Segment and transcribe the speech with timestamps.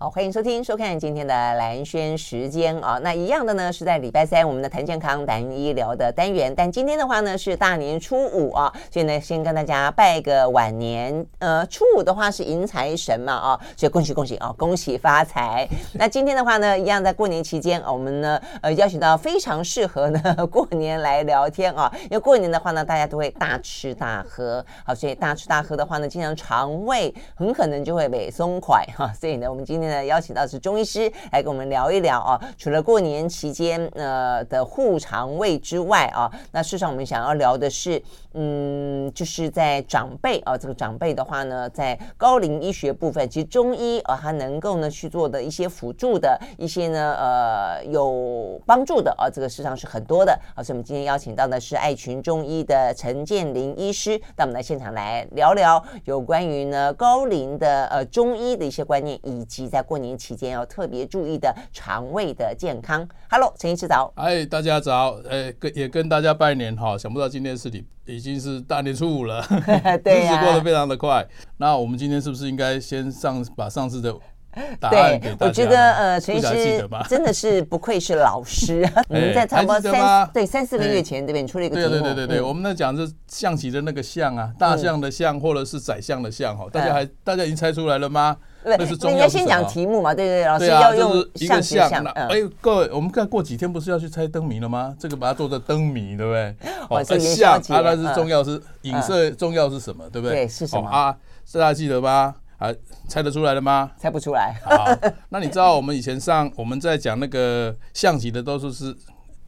[0.00, 3.00] 好，欢迎收听、收看今天的兰轩时间啊。
[3.02, 6.54] 那一样的呢，是在礼拜三我们的谈健康、谈医疗的单元。
[6.56, 11.26] 但今天的话呢，是大年初五啊，所以呢，先跟大家拜个晚年。
[11.40, 15.68] 呃，初五的话是迎财神嘛啊，所以恭喜恭喜啊，恭喜发财。
[15.94, 29.12] 那今天的话呢，一样在过年期间，我们呢呃邀请到非常适合呢过年来聊天啊，因为过年的话呢，大家都会大吃大喝，好，所以大吃大喝的话呢，经常肠胃很可能就会被松快哈。
[29.20, 29.87] 所以呢，我们今天。
[29.88, 38.02] 那邀请到的是中医师来跟我们聊一聊啊，除了过年期间呃的护肠胃之外啊，那事实上我们想要聊的是，
[38.40, 63.04] 嗯，就是在长辈啊，这个长辈的话呢，在高龄医学部分，其实中医啊，它能够呢去做的一些辅助的一些呢呃有帮助的啊，这个事实上是很多的啊，所以我们今天邀请到的是爱群中医的陈建林医师，到我们的现场来聊聊有关于呢高龄的呃中医的一些观念，以及在过年期间要特别注意的肠胃的健康。
[63.28, 64.12] Hello，陈医师早。
[64.14, 65.20] 哎，大家早。
[65.28, 66.96] 哎，跟也跟大家拜年哈。
[66.96, 67.68] 想不到今天是
[68.08, 69.44] 已经是大年初五了，
[70.02, 71.26] 对、啊，日子过得非常的快。
[71.58, 74.14] 那我们今天是不是应该先上把上次的？
[74.90, 78.88] 对，我觉得呃，陈医师 真的是不愧是老师。
[79.08, 81.42] 你们在差不多三对三四个月前，对不对？
[81.42, 81.88] 你出了一个题目。
[81.88, 86.66] 对对对对对，我们在讲是象棋的那个象啊，大象的象，或者是宰相的象哈。
[86.72, 88.36] 大家还大家已经猜出来了吗？
[88.64, 89.28] 那是中药。
[89.28, 92.04] 先讲题目嘛，对对对，老师要用象棋象。
[92.06, 94.94] 哎，各位，我们看过几天不是要去猜灯谜了吗？
[94.98, 96.56] 这个把它做成灯谜，对不对？
[96.90, 100.04] 哦，象它那是重要是影射重要是什么？
[100.10, 100.38] 对不对？
[100.38, 101.14] 对，是什么啊？
[101.52, 102.34] 大家记得吗？
[102.58, 102.74] 啊，
[103.08, 103.90] 猜得出来了吗？
[103.96, 104.54] 猜不出来。
[104.64, 104.84] 好，
[105.30, 108.96] 那你知道我们以前上 我们在讲那个象棋的，都是是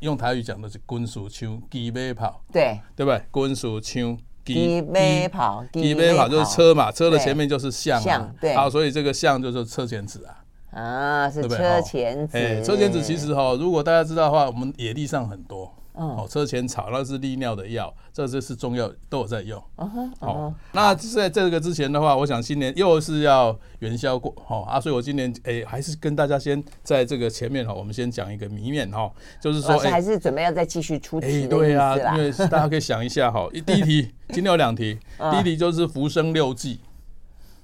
[0.00, 3.20] 用台语讲的是滚鼠枪、鸡尾跑，对对不对？
[3.30, 8.54] 滚鼠枪、鸡尾跑、鸡尾跑就是车嘛，车的前面就是象嘛，对。
[8.54, 10.36] 好，所以这个象就是车前子啊。
[10.70, 12.38] 啊，是车前子。
[12.38, 15.74] 哎，车前子其实哈，如果大家知道的话，我们野地上很多。
[16.00, 19.62] 哦，车前草那是利尿的药，这就是中药都有在用。
[19.76, 20.54] 好、uh，huh, uh huh.
[20.72, 31.46] 那在这个之前的话，我想新年又是要元宵过， 哈啊，所以我今年哎、欸，还是跟大家先在这个前面哈，我们先讲一个谜面哈，就是说，还是准备要再继续出题、欸。
[31.46, 34.98] 对啊，因为大家可以想一下哈， 第一题今天有两题，
[35.30, 36.76] 第一题就是《浮生六记》。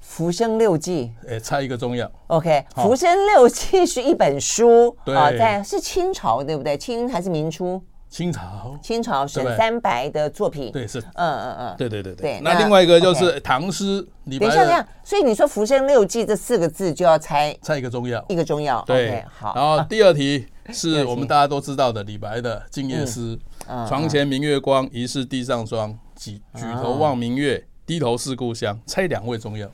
[0.00, 2.10] 浮生六记，哎，猜一个中药。
[2.28, 6.78] OK，浮生六记是一本书，啊，在是清朝对不对？
[6.78, 7.82] 清还是明初？
[8.16, 12.40] 清朝，清朝沈三白的作品，对是，嗯嗯嗯，对对对对。
[12.40, 18.82] 那另外一个就是唐诗，等一下，等一下，所以你说“浮生六记”这四个字就要猜猜一个中药，一个中药。
[18.86, 19.54] 对，好。
[19.54, 23.38] 然后第二题是我们大家都知道的李白的《静夜思》，
[23.86, 25.98] 床前明月光，疑是地上霜。
[26.18, 28.80] 举举头望明月，低头思故乡。
[28.86, 29.68] 猜两味中药。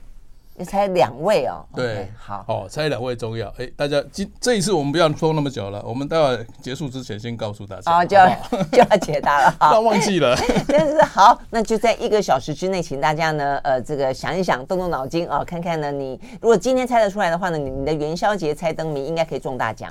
[0.55, 8.29] 你猜两位哦，对，好，哦，猜两位重要，哎，大家今这一次我们不要拖那么久了，我们待会结束之前先告诉大家，哦，就要
[8.71, 10.37] 就要解答了， 不要忘记了，
[10.69, 19.89] 但是好，那就在一个小时之内，请大家呢，呃，这个想一想，动动脑筋啊，看看呢，你如果今天猜得出来的话呢，你你的元宵节猜灯谜应该可以中大奖。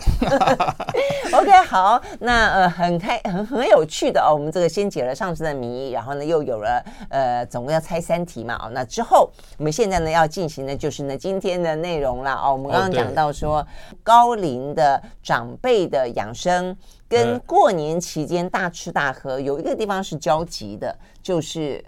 [1.34, 10.51] OK，好，那呃很开很很有趣的哦，我们这个先解了上次的谜，然后呢又有了呃总共要猜三题嘛，哦，那之后我们现在呢要进。
[10.52, 12.52] 行的就是呢，今天的内容了哦。
[12.52, 13.66] 我们刚刚讲到说，
[14.02, 16.76] 高龄的长辈的养生
[17.08, 21.82] 跟过年期间大吃大喝有一个地方是交集的，就是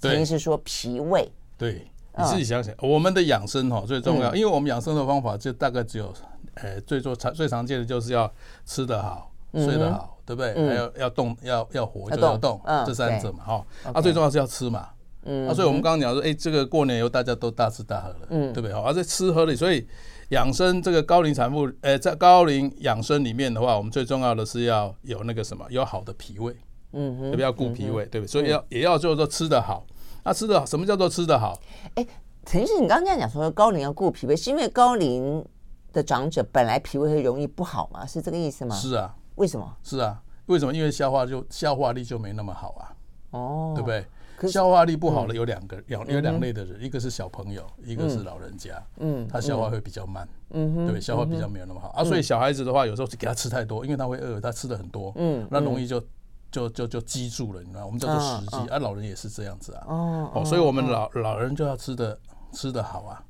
[0.00, 1.30] 陈医师说脾胃。
[1.56, 1.86] 对，
[2.18, 6.12] 你自己想想，我们的养生哈最重要，因为我们养生的方法就大概只有，
[6.54, 8.30] 呃，最做常最常见的就是要
[8.64, 10.54] 吃得好，睡得好，对不对？
[10.68, 13.66] 还有要动，要要活就要动，这三者嘛哈。
[13.92, 14.88] 啊，最重要是要吃嘛。
[15.24, 18.72] 嗯，啊，所以我们刚刚讲说，哎，这个过年以后大家都大吃大喝了，嗯，对不对？
[18.72, 19.86] 好，而在吃喝里，所以
[20.30, 26.54] 养生这个高龄产妇，哎，在高龄养生里面的话，我们最重要的是要有那个什么，有好的脾胃，
[26.92, 27.42] 嗯哼，对不对？
[27.42, 28.30] 要顾脾胃，对不对？
[28.30, 29.86] 所以要也要就是说吃得好，
[30.24, 31.60] 那吃得好，什么叫做吃得好？
[31.96, 32.06] 哎，
[32.46, 35.44] 陈医师，你刚刚这样讲说高龄要顾脾胃，是因为高龄
[35.92, 38.06] 的长者本来脾胃会容易不好吗？
[38.06, 38.74] 是这个意思吗？
[38.74, 39.76] 是啊，为什么？
[39.82, 40.72] 是啊，为什么？
[40.72, 42.96] 因为消化就消化力就没那么好啊，
[43.32, 44.06] 哦，对不对？
[44.48, 48.82] 消化力不好的有两个，有有两类的人，一个是小朋友，一个是老人家。
[48.98, 50.28] 嗯，他消化会比较慢。
[50.52, 52.04] 嗯对，消化比较没有那么好啊。
[52.04, 55.12] 所以小孩子的话，有时候给他吃太多，因为他会饿，他吃的很多。
[55.16, 56.02] 嗯，那容易就
[56.50, 58.78] 就就就积住了，你知道，我们叫做食积啊。
[58.78, 59.84] 老人也是这样子啊。
[59.86, 62.18] 哦，所以我们老老人就要吃的
[62.52, 63.22] 吃的好啊。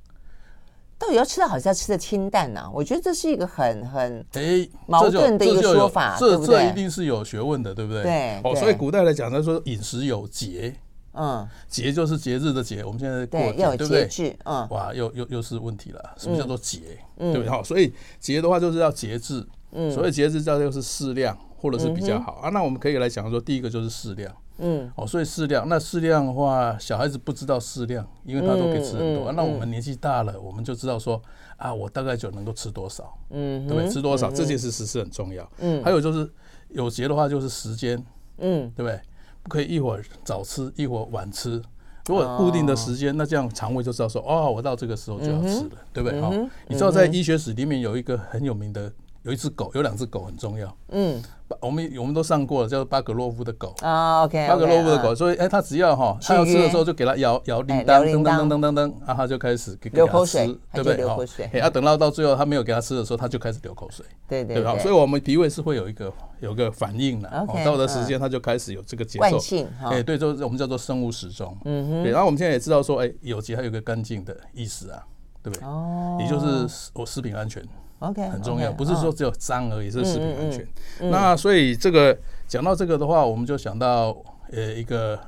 [0.98, 2.70] 到底要吃的好，要吃的清淡呢？
[2.74, 8.02] 我觉得这是一个很很哎矛盾的一个说法，这这一定是有学问的，对不对？
[8.02, 8.40] 对。
[8.44, 10.76] 哦，所以古代来讲，他说饮食有节，
[11.12, 12.84] 嗯，节就是节日的节。
[12.84, 14.36] 我们现在过节，对不对？
[14.44, 14.68] 嗯。
[14.70, 16.80] 哇，又又又是问题了，什么叫做节？
[17.18, 17.48] 对不对？
[17.48, 22.48] 好，所以节的话就是要节制，嗯，所以节制叫就是适量，或者是比较好啊。
[22.50, 24.34] 那我们可以来讲说，第一个就是适量。
[24.62, 29.32] 嗯，哦，所以适量，那适量的话，小孩子不知道适量，因为他都可以吃很多。
[29.32, 31.20] 那我们年纪大了，我们就知道说，
[31.56, 33.90] 啊，我大概就能够吃多少，嗯，对不对？
[33.90, 35.50] 吃多少这件事实是很重要。
[35.60, 36.30] 嗯，还有就是
[36.68, 37.96] 有节的话，就是时间，
[38.36, 39.00] 嗯，对不对？
[39.42, 41.62] 不可以一会儿早吃，一会儿晚吃。
[42.06, 46.20] 如果固定的时间，那这样肠胃就知道说，哦，我到这个时候就要吃了，对不对？
[46.20, 46.32] 好，
[46.66, 48.92] 你知道在医学史里面有一个很有名的。
[49.22, 50.74] 有一只狗，有两只狗很重要。
[50.88, 51.22] 嗯，
[51.60, 54.22] 我们我们都上过了，叫巴格洛夫的狗啊。
[54.24, 60.38] OK，巴格洛夫的狗，所以哎，它只要哈，它要吃的时候就给它摇摇铃铛，噔噔噔噔噔噔，啊，它就开始给给它吃，
[60.72, 60.96] 对不对？
[60.96, 61.50] 流口水。
[61.52, 64.06] 哎，啊，等到到最后它没有给它吃的时候，它就开始流口水。
[64.26, 64.78] 对对对。
[64.78, 67.28] 所以我们脾胃是会有一个有个反应的。
[67.62, 69.28] 到的时间它就开始有这个节奏。
[69.28, 69.68] 惯性。
[69.82, 71.54] 哎，对，就是我们叫做生物时钟。
[71.66, 72.02] 嗯哼。
[72.02, 75.04] 对，然后我们现在也知道说，哎，有节还有个干净的意思啊，
[75.42, 75.68] 对不对？
[75.68, 76.16] 哦。
[76.18, 77.62] 也就是我食品安全。
[78.00, 80.66] OK，很重要，不是说只有脏而已，是食品安全。
[81.10, 82.16] 那所以这个
[82.48, 84.16] 讲到这个的话，我们就想到
[84.52, 85.18] 呃一个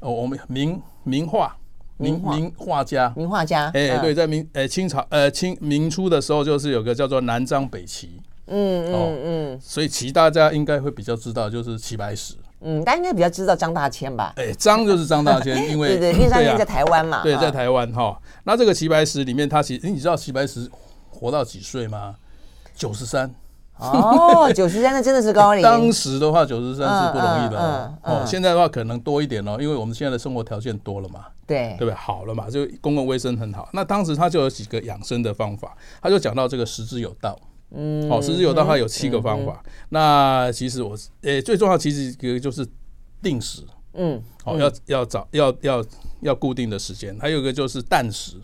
[0.00, 1.56] 呃我们名名画
[1.98, 12.34] 名名画家名画家，哎对，在明呃清朝呃清明初的时候，就是有个叫做南张北齐，嗯嗯嗯，所以齐大家应该会比较知道，就是齐白石。
[12.62, 14.32] 嗯，大家应该比较知道张大千吧？
[14.36, 18.18] 哎，张就是张大千， 因为对对，因为张大千在台湾嘛，对，在台湾哈。
[18.44, 20.68] 那这个齐白石里面，他其实你知道齐白石
[21.16, 22.14] 活到几岁吗？
[22.74, 23.34] 九十三
[23.78, 25.62] 哦，九十三那真的是高龄。
[25.64, 28.22] 当时的话，九十三是不容易的哦。
[28.26, 31.94] 现在的话可能多一点哦，因为我们现在的生活条件多了嘛，对对不对？
[31.94, 33.68] 好了嘛，就公共卫生很好。
[33.72, 37.38] 那当时他就有几个养生的方法，他就讲到这个食之有道。
[37.70, 39.62] 嗯，哦，食之有道，它有七个方法。
[39.88, 42.66] 那其实我诶，最重要其实一个就是
[43.20, 43.62] 定时，
[43.94, 45.84] 嗯，好，要要早要要
[46.20, 47.16] 要固定的时间。
[47.18, 48.36] 还有一个就是淡食。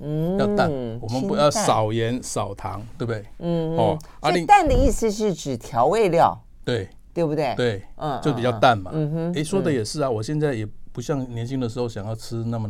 [0.00, 0.70] 嗯，要淡，
[1.00, 3.24] 我们不要少盐少糖，对不对？
[3.38, 7.54] 嗯，哦，所以淡的意思是指调味料，对，对不对？
[7.54, 8.90] 对，嗯，就比较淡嘛。
[8.94, 12.68] 嗯哼，哎，说的也是啊，我现在也不像年轻的时候想要吃那么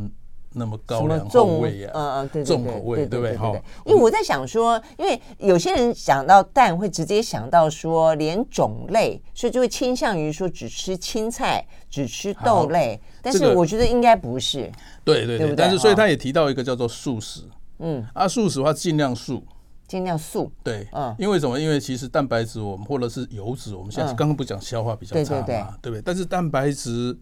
[0.53, 3.37] 那么高粱口味呀，嗯嗯，对，重口味，对不对？
[3.37, 3.53] 哈，
[3.85, 13.01] 因为我在想说，因为有些人想到蛋会直接想到说连种类，所以就会倾向于说只吃青菜，只吃豆类。
[13.23, 14.71] 但是我觉得应该不是。
[15.05, 17.43] 对对对，但是所以他也提到一个叫做素食，
[17.79, 19.45] 嗯，啊，素食的话尽量素，
[19.87, 21.61] 尽量素，对，嗯，因为什么？
[21.61, 26.03] 因为其实蛋白质我们或者是油脂，我们现在刚刚不讲消化比较差嘛，对不对？
[26.05, 27.17] 但是蛋白质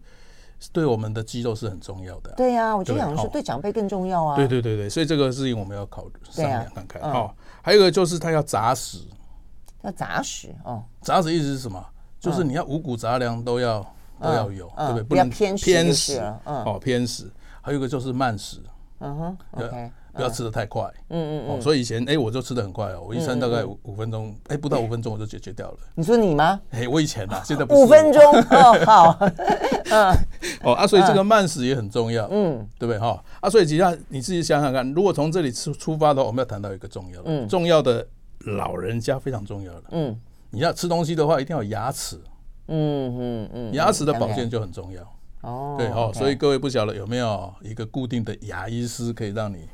[0.73, 7.01] 对我们的肌肉是很重要的，对呀，我就想说对长辈更重要啊，对对对对，所以这个事情我们要考虑商量看看。
[7.01, 8.99] 好，还有一个就是他要杂食，
[9.83, 11.83] 要杂食哦，杂食意思是什么？
[12.19, 13.79] 就是你要五谷杂粮都要
[14.21, 15.03] 都要有，对不对？
[15.03, 17.31] 不要偏偏食，哦，偏食。
[17.61, 18.61] 还有一个就是慢食，
[18.99, 19.37] 嗯哼，
[20.19, 25.77] 不要吃的太快，嗯嗯，所以以前哎，我就吃的很快哦，我一餐大概五五分钟，哎，不到五分钟我就解决掉了。
[25.95, 26.59] 你说你吗？
[26.71, 29.17] 哎，我以前啊，现在五分钟哦，好，
[29.89, 30.13] 嗯，
[30.63, 32.99] 哦啊，所以这个慢食也很重要，嗯，对不对？
[32.99, 33.23] 哈？
[33.39, 38.05] 啊，所以其实你自己想想看，如果从这里出出发的话，我们要谈到一个重要的，重要的
[38.39, 42.19] 老人家非常重要的，嗯，你要吃东西的话，一定要有牙齿，
[42.67, 45.01] 嗯嗯嗯，牙齿的保健就很重要。
[45.41, 49.69] 哦，对哦，所以各位不晓得有没有一个固定的牙医师可以让你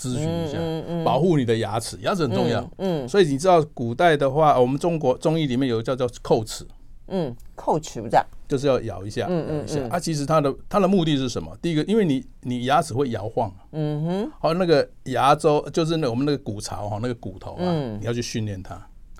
[0.00, 0.58] 咨询一下，
[1.04, 2.66] 保护你的牙齿，牙齿很重要。
[2.78, 6.66] 嗯，所以你知道古代的话，我们中国中医里面有个叫做叩齿。
[7.08, 8.16] 嗯，叩齿不是？
[8.48, 9.86] 就是要咬一下，咬一下。
[9.90, 11.54] 啊，其实它的它的目的是什么？
[11.60, 13.52] 第一个，因为你你牙齿会摇晃。
[13.72, 14.32] 嗯哼。
[14.40, 17.64] 好，那个牙周就是那我们那个骨槽哈，那个骨头啊，
[18.00, 18.74] 你要去训练它。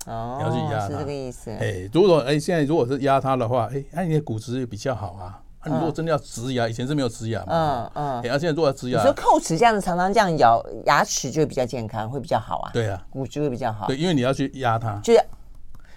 [0.07, 0.39] 哦。
[0.39, 0.89] 你要去压它。
[0.89, 1.51] 是这个意思。
[1.51, 5.43] 哎，如果哎现在如果是压它的话，哎，那你的骨质也比较好啊。
[5.61, 7.91] 啊，你如果真的要植牙，以前是没有植牙嘛。
[7.95, 8.33] 嗯嗯。
[8.33, 12.71] 而现在如果要植牙，你说叩齿这样子，常常这样咬牙齿就会比较健康，会比较好啊。
[12.73, 13.87] 对啊，骨质会比较好。
[13.87, 14.99] 对，因为你要去压它。
[15.05, 15.21] 就是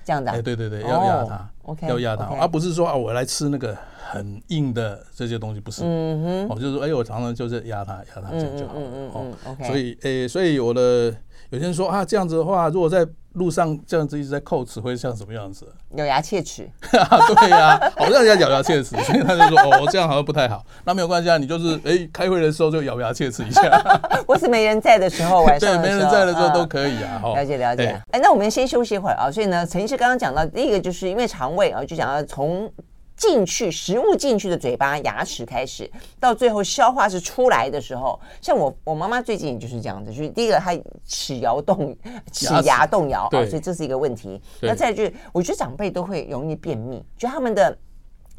[0.03, 0.31] 这样的。
[0.31, 1.49] 哎，对对对，要压它。
[1.63, 1.87] OK。
[1.87, 3.77] 要压它，而不是说啊，我来吃那个
[4.11, 5.83] 很硬的这些东西，不是。
[5.85, 6.47] 嗯哼。
[6.49, 8.79] 我就是说，哎，我常常就是压它，压它这样就好了。
[8.81, 9.53] 嗯嗯嗯。
[9.53, 9.63] OK。
[9.65, 11.15] 所以，哎，所以我的
[11.53, 15.67] 有些人说啊，这样子的话，如果在路上这样子一直在扣齿，会像什么样子？
[15.93, 16.67] 咬牙切齿。
[16.81, 23.61] 对呀、啊，好像人家咬牙切齿，所以他就说：“哦，这样好像不太好。”那没有关系啊，你就是哎、欸，开会的时候就咬牙切齿一下。
[24.25, 27.21] 我是没人在的时候，晚上对，没人在的时候都可以啊。
[27.23, 27.85] 嗯、了解了解。
[27.85, 29.29] 哎、欸，那我们先休息一会儿啊。
[29.29, 32.67] 所以呢，陈医师刚刚讲到第一个，就是因为肠胃啊，就讲到从。
[33.15, 35.89] 进去食物进去的嘴巴、牙齿开始，
[36.19, 41.95] 到最后消化是出来的时候，像我我妈妈最近就是这样子，就是第一个她齿摇动，
[42.31, 44.41] 齿牙动摇啊，所以这是一个问题。
[44.61, 47.77] 那再就是，我觉得长辈都会容易便秘，就他们的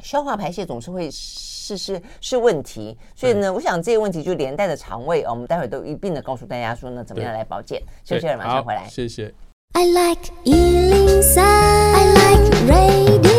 [0.01, 2.97] 消化排泄总是会是是是问题。
[3.15, 7.81] 所以呢，我想这个问题就连带的肠胃，我们待会都一并的告诉大家说呢，怎么样来保健。
[8.03, 8.87] 休息了，马上回来。
[8.87, 9.33] 谢谢。
[9.73, 13.34] I like 103, I like radio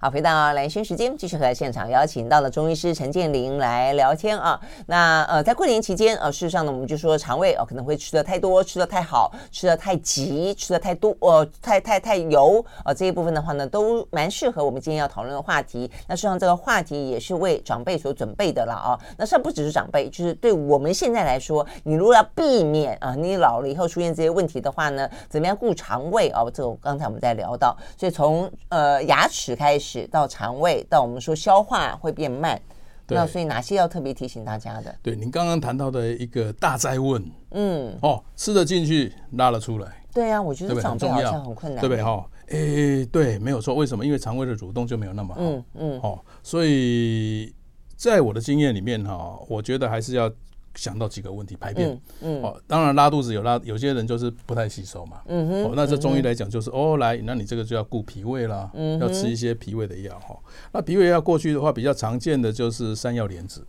[0.00, 4.60] 好，回到蓝轩时间，继续和现场邀请到了中医师陈建林来聊天啊。
[4.86, 15.90] 那呃，在过年期间呃，事实上呢，我们就说肠胃哦、呃、可能会吃的太多，吃的太好，吃的太急，吃的太多，呃，太太太油啊、呃，这一部分的话呢，都蛮适合我们今天要讨论的话题。
[16.06, 18.96] 那事实上这个话题也是为长辈所准备的了啊。
[19.16, 26.44] 那实上不只是长辈，就是对我们现在来说，你如果要避免啊、你老了以后出现这些问题的话呢，怎么样顾肠胃啊？
[26.54, 29.87] 这个刚才我们在聊到，所以从呃牙齿开始。
[30.10, 32.60] 到肠胃，到我们说消化会变慢，
[33.08, 34.94] 那所以哪些要特别提醒大家的？
[35.02, 42.02] 对，您刚刚谈到的一个大灾问，嗯，哦，吃得进去，拉了出来，对啊，我觉得长辈好像很困难，对不对？
[42.02, 44.04] 哈，哎，对，没有错，为什么？
[44.04, 47.54] 因为肠胃的蠕动就没有那么好，嗯嗯，哦，所以
[47.96, 50.30] 在我的经验里面哈，我觉得还是要。
[50.78, 52.42] 想到几个问题，排便，嗯，嗯。
[52.42, 60.38] 哦，当然拉肚子有拉，有些人就是不太吸收嘛，嗯哼，哦，那这中医来讲就是，嗯、哦，来，那你这个就要顾脾胃啦，嗯，要吃一些脾胃的药哈。
[60.72, 63.66] 那脾胃药过去的话，比较常见的就是山药莲子，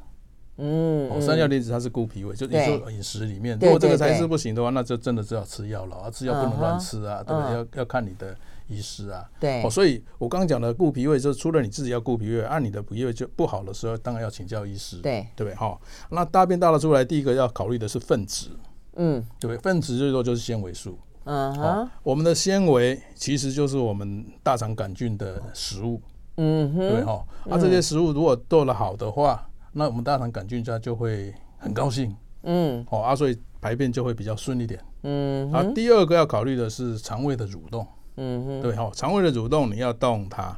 [0.58, 7.54] 嗯，哦，山药莲子它是顾脾胃，就你说饮食里面，如果这个才是不行的话，那就真的是要吃药了啊，吃药不能乱吃啊，对不对？
[7.56, 8.36] 要要看你的。
[8.70, 15.56] 医师啊，对，哦，所以我刚刚讲的顾脾胃，就是除了你自己要顾脾胃，按你的脾胃就不好的时候，当然要请教医师，对，对不对？
[15.56, 15.78] 哈，
[16.12, 18.52] 那大便大了出来，第一个要考虑的是分子，
[18.96, 19.58] 嗯，对不对？
[19.58, 26.00] 粪质最多就是纤维素，嗯哼，我们的纤维其实就是我们大肠杆菌的食物，
[26.38, 37.86] 嗯哼，对哈，那这些食物如果做得好的话，那我们大肠杆菌家就会很高兴，嗯，哦啊，所以排便就会比较顺一点，嗯，啊，第二个要考虑的是肠胃的蠕动。
[38.20, 40.58] 嗯哼，对哈，肠胃的蠕动你要动它。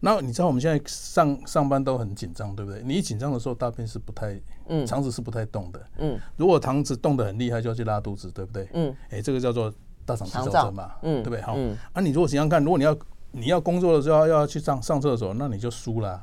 [0.00, 2.80] 那你知道我们现在上上班都很紧张，对不对？
[2.84, 5.84] 你一紧张的时候，大便是不太，嗯，肠子是不太动的。
[5.98, 8.68] 嗯，如果肠子动得很厉害，就要去拉肚子，对不对？
[8.74, 9.72] 嗯，哎，这个叫做
[10.04, 10.28] 大肠
[11.02, 11.40] 嗯，对不对？
[11.42, 11.56] 好，
[11.92, 12.96] 啊，你如果想想看，如果你要
[13.32, 16.22] 你要工作的时候要去上上厕所，那你就输了，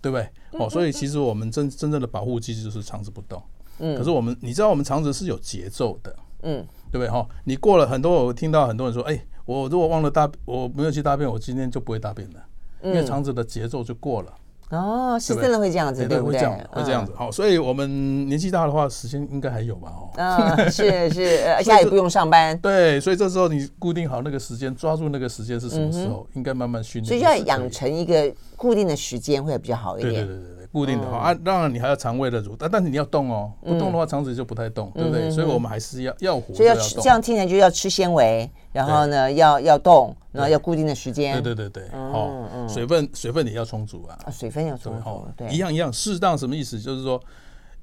[0.00, 0.28] 对不对？
[0.58, 3.40] 哦，所以其实我们真真正的保护机制就是肠子不动。
[3.78, 7.08] 嗯，可是我们你知道我们肠子是有节奏的，嗯，对不对？
[7.08, 9.24] 哈，你过了很多，我听到很多人说，哎。
[9.46, 12.40] 我如果忘了大，我没有去大便，我今天就不会大便了，
[12.82, 14.32] 因为肠子的节奏就过了。
[14.70, 16.32] 哦，是真的会这样子，对不对？
[16.32, 17.12] 会这样，会这样子。
[17.14, 19.92] 好，所以我们年纪大的话，时间应该还有吧？
[19.96, 22.58] 哦，嗯，是是， 而且也不用上班。
[22.58, 27.06] 对，所以这时候你固定好那个时间，抓住那个时间是什么时候，应该慢慢训练。
[27.06, 30.14] 所以要养成一个固定的时间会比较好一点。
[30.14, 30.55] 对对对对。
[30.76, 35.30] 固定的话啊，当然你还要肠胃的蠕，但但是你要动哦，不动的话肠子就不太动，对不对？
[35.30, 41.32] 所以我们还是要要活，所以要吃，这样听起来就要吃纤维，然后呢要要动，然后要固定的时间。
[41.42, 42.30] 对对对对，好，
[42.68, 46.78] 水分水分也要充足啊，水分要充足，对，一样一样，适当什么意思？
[46.78, 47.18] 就是说，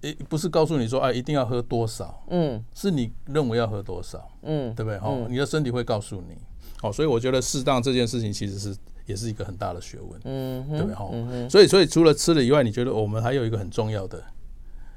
[0.02, 5.00] 诶，不是告诉你说啊，一定要喝多少，嗯，是你认为要喝多少，嗯，对不对？
[5.00, 6.38] 好，你的身体会告诉你，
[6.80, 8.78] 好，所以我觉得适当这件事情其实是。
[9.06, 10.96] 也是一个很大的学问，嗯，对不对？
[10.96, 11.10] 哈，
[11.50, 14.24] 所以，所以除了吃了以外，你觉得我们还有一个很重要的，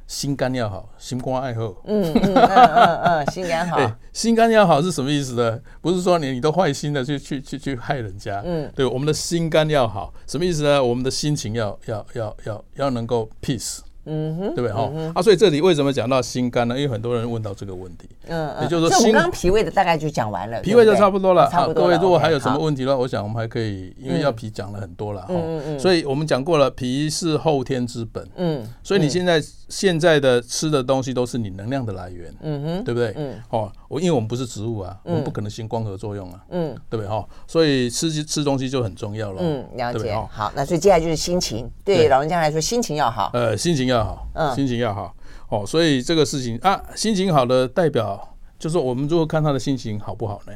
[0.07, 5.61] 心肝要好，心肝爱好，嗯嗯嗯嗯，心肝好， 心肝要好是什么意思呢？
[5.81, 10.83] 不是说你你都坏心的去去去去害人家，嗯，对，我们的心肝要好，什么意思呢？
[10.83, 13.79] 我们的心情要要要要要能够 peace。
[14.07, 14.91] 嗯哼，对不对哈？
[15.15, 16.77] 啊，所以这里为什么讲到心肝呢？
[16.77, 18.09] 因为很多人问到这个问题。
[18.29, 21.49] 嗯嗯，也就是说，心刚脾胃的大概就讲完了，脾胃就差不多了。
[21.51, 21.85] 差不多。
[21.85, 25.29] 各位如果还有什么问题的话，我想我们还可以，因为要脾讲了很多了哈。
[25.31, 25.79] 嗯嗯。
[25.79, 28.27] 所以我们讲过了，脾是后天之本。
[28.37, 28.67] 嗯。
[28.83, 32.33] 所以你现在现在的吃的东西都是你能量的来源。
[32.43, 33.13] 嗯哼，对不对？
[33.17, 33.35] 嗯。
[33.51, 36.41] 哦，我因为我们不是植物啊，我们不可能行光合作用啊。
[36.51, 36.75] 嗯。
[36.91, 37.25] 对不对哈？
[37.47, 39.41] 所以吃吃东西就很重要了。
[39.43, 40.15] 嗯，了解。
[40.31, 41.71] 好，那所以接下来就是心情。
[41.85, 43.31] 对老人家来说，心情要好。
[43.33, 43.96] 呃，心情要。
[43.97, 45.15] 要好，嗯，心情要好，
[45.49, 50.53] 哦，所以这个事情啊，心情好的代表就是我们如果看他的心情好不好呢？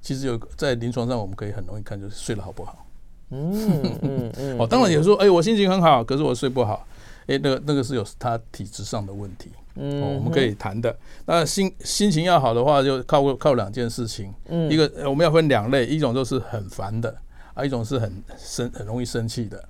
[0.00, 2.84] 其实有在临床上我们可以很容易看，就是睡得好不好。
[3.30, 4.58] 嗯嗯嗯。
[4.60, 6.84] 哦，当然有时候，哎，我心情很好，可是我睡不好。
[7.28, 10.94] 哎，那个那个是有他体质上的问题，嗯、哦，我们可以谈的。
[11.26, 17.16] 那心心情要好的话，就靠靠两件事情，嗯，一个我们要分两类，一种就是很烦的，
[17.54, 19.64] 啊，一种是很生很容易生气的，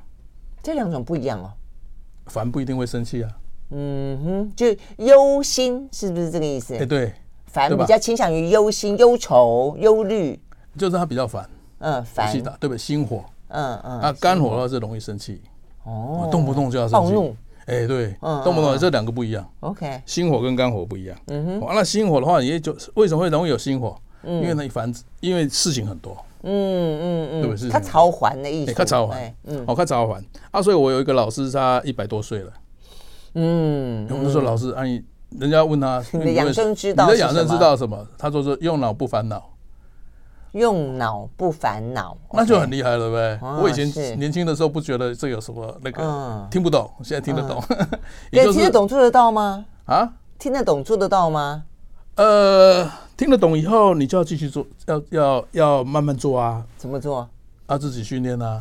[0.63, 1.53] 这两种不一样哦。
[2.27, 3.31] 烦不一定会生气啊，
[3.71, 4.67] 嗯哼，就
[5.05, 6.75] 忧心是不是这个意思？
[6.77, 7.13] 哎，对，
[7.47, 10.39] 烦比较倾向于忧心、忧愁、忧虑，
[10.77, 11.49] 就是他比较烦，
[11.79, 12.79] 嗯，烦，对不对？
[12.79, 15.41] 心火，嗯嗯，啊，肝火的话是容易生气，
[15.85, 17.35] 哦，动不动就要生气，
[17.67, 23.97] 哎，对，动不动这两个不一样，OK，心火跟肝火不一样，嗯哼，完了心火的话，也就为什么会容易有心火？
[24.25, 26.17] 因为那一烦，因为事情很多。
[26.43, 27.69] 嗯嗯嗯，对不对？
[27.71, 30.25] 他超环的意思，他超环，嗯，哦，他超环。
[30.51, 32.53] 啊，所以我有一个老师，他一百多岁了，
[33.35, 35.03] 嗯，我们就说老师，阿姨，
[35.39, 38.07] 人家问他，你的养生之道，你的养生之道什么？
[38.19, 39.51] 他说是用脑不烦恼，
[40.53, 43.39] 用脑不烦恼，那就很厉害了，对不对？
[43.63, 47.63] 我以前年轻的时候不觉得这有什么那个，听不懂，现在听得懂，
[48.31, 49.65] 也听得懂做得到吗？
[49.87, 51.65] 啊，听得懂做得到吗？
[52.17, 56.65] 呃，听得懂以后，你就要继续做，要要要慢慢做啊。
[56.77, 57.29] 怎么做？
[57.69, 58.61] 要自己训练啊，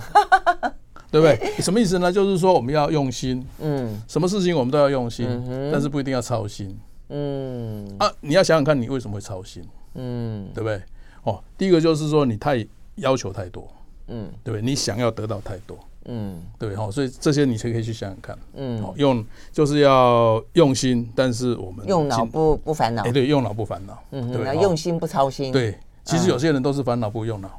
[1.11, 1.37] 对不对？
[1.61, 2.09] 什么意思呢？
[2.11, 5.27] 就是说我们要用心，嗯，什么事情我们都要用心，
[5.71, 6.77] 但是不一定要操心，
[7.09, 10.81] 嗯啊，你要想想看你为什么会操心，嗯，对不对？
[11.23, 12.65] 哦，第一个就是说你太
[12.95, 13.67] 要求太多，
[14.07, 14.61] 嗯，对不对？
[14.61, 15.77] 你想要得到太多。
[16.05, 18.37] 嗯，对哈，所以这些你才可以去想想看。
[18.55, 23.03] 嗯，好用就是要用心，但是我们用脑不不烦恼。
[23.03, 23.97] 哎，对，用脑不烦恼。
[24.11, 25.51] 嗯，对，用心不操心。
[25.51, 27.49] 对，其实有些人都是烦恼不用脑，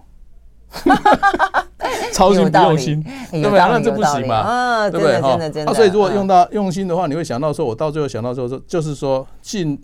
[2.13, 3.59] 操心不用心，对不对？
[3.59, 4.35] 那这不行嘛？
[4.37, 5.21] 啊，对不对？
[5.21, 5.75] 真的真的。
[5.75, 9.81] 所以如果用到用心的话，你会想到说，我到最后想到说说，就是说进。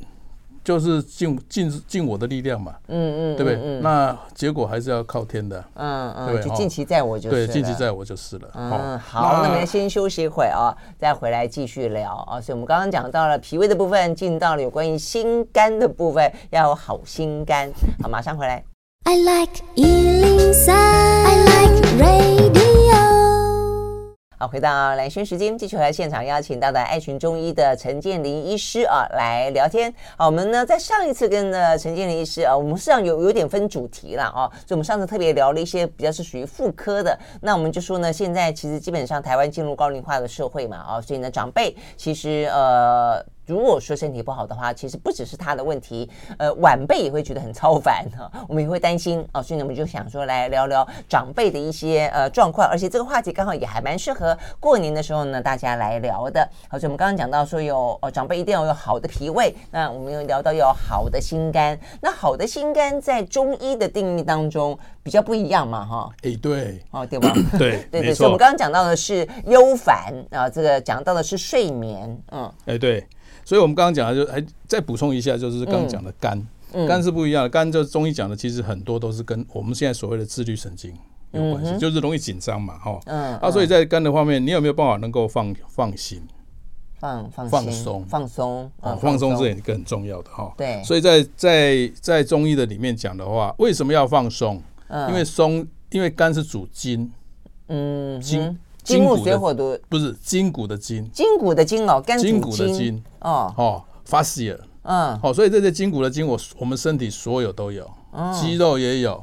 [0.69, 3.81] 就是尽尽尽我的力量嘛，嗯嗯，对不对？
[3.81, 8.51] 那结果还是要靠天的，嗯嗯，对，尽其在我就是，对，尽其在我就是了。
[8.53, 12.39] 嗯，好，那我们先休息一会啊，再回来继续聊啊。
[12.39, 17.73] 所以我们刚刚讲到了脾胃的部分，进到了有关于心肝的部分，要有好心肝。
[18.03, 18.63] 好，马上回来。
[19.05, 20.75] I like 103,
[24.41, 29.93] 好，回到蓝轩时间，继续来现场邀请到的爱群中医的陈建林医师啊来聊天。
[30.17, 37.19] 好，我们呢在上一次跟的陈建林医师啊，我们实际上有有点分主题了啊，所以我们上次特别聊了一些比较是属于妇科的。
[37.41, 43.21] 那我们就说呢，现在其实基本上台湾进入高龄化的社会嘛啊，所以呢长辈其实呃。
[43.49, 56.47] 如果说身体不好的话，其实不只是他的问题，呃，晚辈也会觉得很超凡 哈，我们也会担心啊，所以呢，我们就想说来聊聊长辈的一些呃状况，而且这个话题刚好也还蛮适合过年的时候呢，大家来聊的。
[56.69, 66.11] 好，所以我们刚刚讲到说有呃长辈一定要有好的脾胃，那我们又聊到有好的心肝，那好的心肝在中医的定义当中比较不一样嘛，哈。
[66.23, 67.33] 哎，对，哦，对吧？
[67.59, 73.07] 对，对对，所以我们刚刚讲到的是忧烦啊，这个讲到的是睡眠，嗯，哎，对。
[73.49, 76.47] 所以，我们刚刚讲的就还再补充一下，就是刚刚讲的肝，
[76.87, 77.49] 肝是不一样的。
[77.49, 80.93] 肝就是中医讲的，其实很多都是跟我们现在所谓的自律神经
[81.33, 83.01] 有关系，就是容易紧张嘛，哈。
[83.07, 83.39] 嗯。
[83.39, 86.21] 啊，所以在肝的方面，你有没有办法能够放放心、
[87.01, 88.95] 放放放松、放松啊？
[89.01, 90.53] 放松是一个很重要的哈。
[90.59, 90.85] 对。
[90.85, 94.63] 所以在在在中医的里面讲的话，为什么要放松？
[95.09, 97.11] 因为松，因为肝是主筋，
[97.69, 98.59] 嗯，筋。
[98.97, 99.79] 金木水火土。
[99.89, 103.53] 不是筋骨的筋，筋骨的筋哦，肝筋骨的筋哦。
[103.57, 107.89] 哦，fascia，嗯，好，所以这些筋骨的筋，我我们身体所有都有，
[108.41, 109.23] 肌肉也有，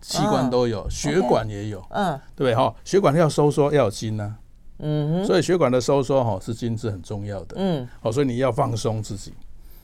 [0.00, 2.54] 器官都有，血管也有，嗯，对不对？
[2.54, 4.36] 哈，血管要收缩要有筋呢，
[4.78, 9.32] 嗯，所以血管的收缩哈是筋是很重要的，嗯，好，所以你要放松自己，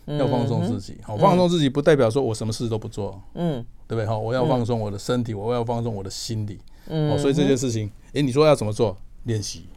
[0.07, 4.07] 要放松自己，好，放松自己不代表说我什么事都不做，嗯，对不对？
[4.07, 8.97] 哈，我要放松我的身体，我要放松我的心理，嗯，所以这件事情，哎，你说要怎么做？
[9.27, 9.69] 练习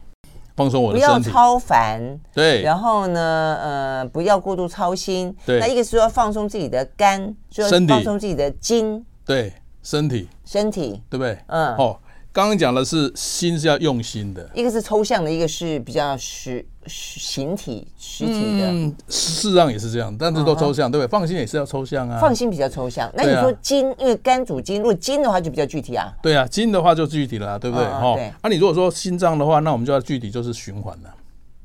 [0.56, 2.20] 放松我的身体，不要超烦。
[2.34, 5.34] 对，然后呢，呃，不要过度操心。
[5.46, 9.04] 对，那一个是说放松自己的肝，说放松自己的筋。
[9.24, 11.38] 对，身体，身体，对不对？
[11.46, 11.98] 嗯，哦。
[12.32, 18.70] 刚刚讲的是心是要用心的，一个是抽象的，一个是比较实形体实体的。
[18.70, 21.10] 嗯，事实上也是这样，但是都抽象，对不对？
[21.10, 22.20] 放心也是要抽象啊。
[22.20, 23.10] 放心比较抽象。
[23.14, 26.12] 那你说筋，因为肝主筋，如果筋的话就比较具体啊。
[26.22, 27.84] 对啊，筋的话就具体了，对不对？
[27.84, 28.14] 哈。
[28.14, 28.32] 对。
[28.40, 31.14] 啊，你如果说心脏的话，那我们就要具体，就是循环了。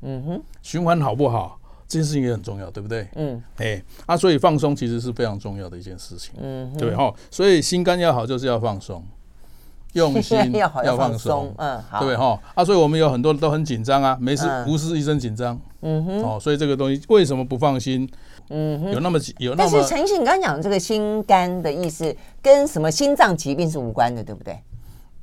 [0.02, 0.42] 嗯哼。
[0.62, 1.60] 循环好不好？
[1.86, 3.06] 这件事情也很重要，对不对？
[3.14, 3.40] 嗯。
[3.58, 6.32] 哎，啊，所以放松其实是非常重要的一件事情。
[6.42, 6.76] 嗯。
[6.76, 9.00] 对哈，所以心肝要好，就是要放松。
[9.96, 18.08] 用心 要放松，嗯，好，对哈啊，所以我们有很多人都很紧张啊，没事不是一身紧张，嗯哼，哦，所以这个东西为什么不放心？
[18.50, 24.56] 嗯哼，有那么有那么，但是陈医师，你刚刚讲这个心肝的意思跟什么心脏疾病是无关的，对不对？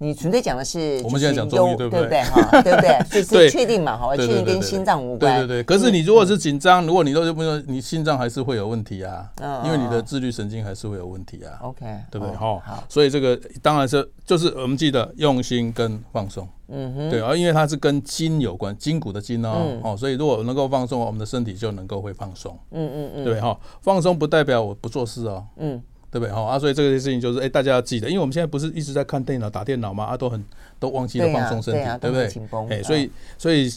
[0.04, 2.22] 你纯粹讲的是我们现在讲中医，对不对？
[2.24, 3.00] 哈，对不对？
[3.24, 3.96] 所以是确定嘛？
[3.98, 5.40] 哈，确定跟心脏无关。
[5.40, 5.64] 对对对。
[5.64, 9.32] 可是你如果是紧张，如果你都就不说，你心脏还是会有问题啊，
[9.64, 11.58] 因为你的自律神经还是会有问题啊。
[11.62, 12.36] OK，对不对？
[12.36, 12.84] 哈，好。
[12.90, 16.46] 所以这个当然是就是我们记得用心跟放松。
[16.68, 17.10] 嗯哼。
[17.10, 19.80] 对啊，因为它是跟筋有关，筋骨的筋哦。
[19.84, 22.58] 哦，所以如果能够放松，我们的身体就能够会放松。
[22.72, 23.24] 嗯嗯嗯。
[23.24, 25.46] 对哈，放松不代表我不做事哦。
[25.58, 25.82] 嗯。
[26.14, 26.32] 对不对？
[26.32, 30.46] 哈啊，所以这个事情就是，哎，大家要记得，因为我们现在不是一直在看电脑、打电脑嘛，啊，都很
[30.80, 32.78] 都忘记了放松身体，对不对？
[32.78, 33.68] 哎，所以所以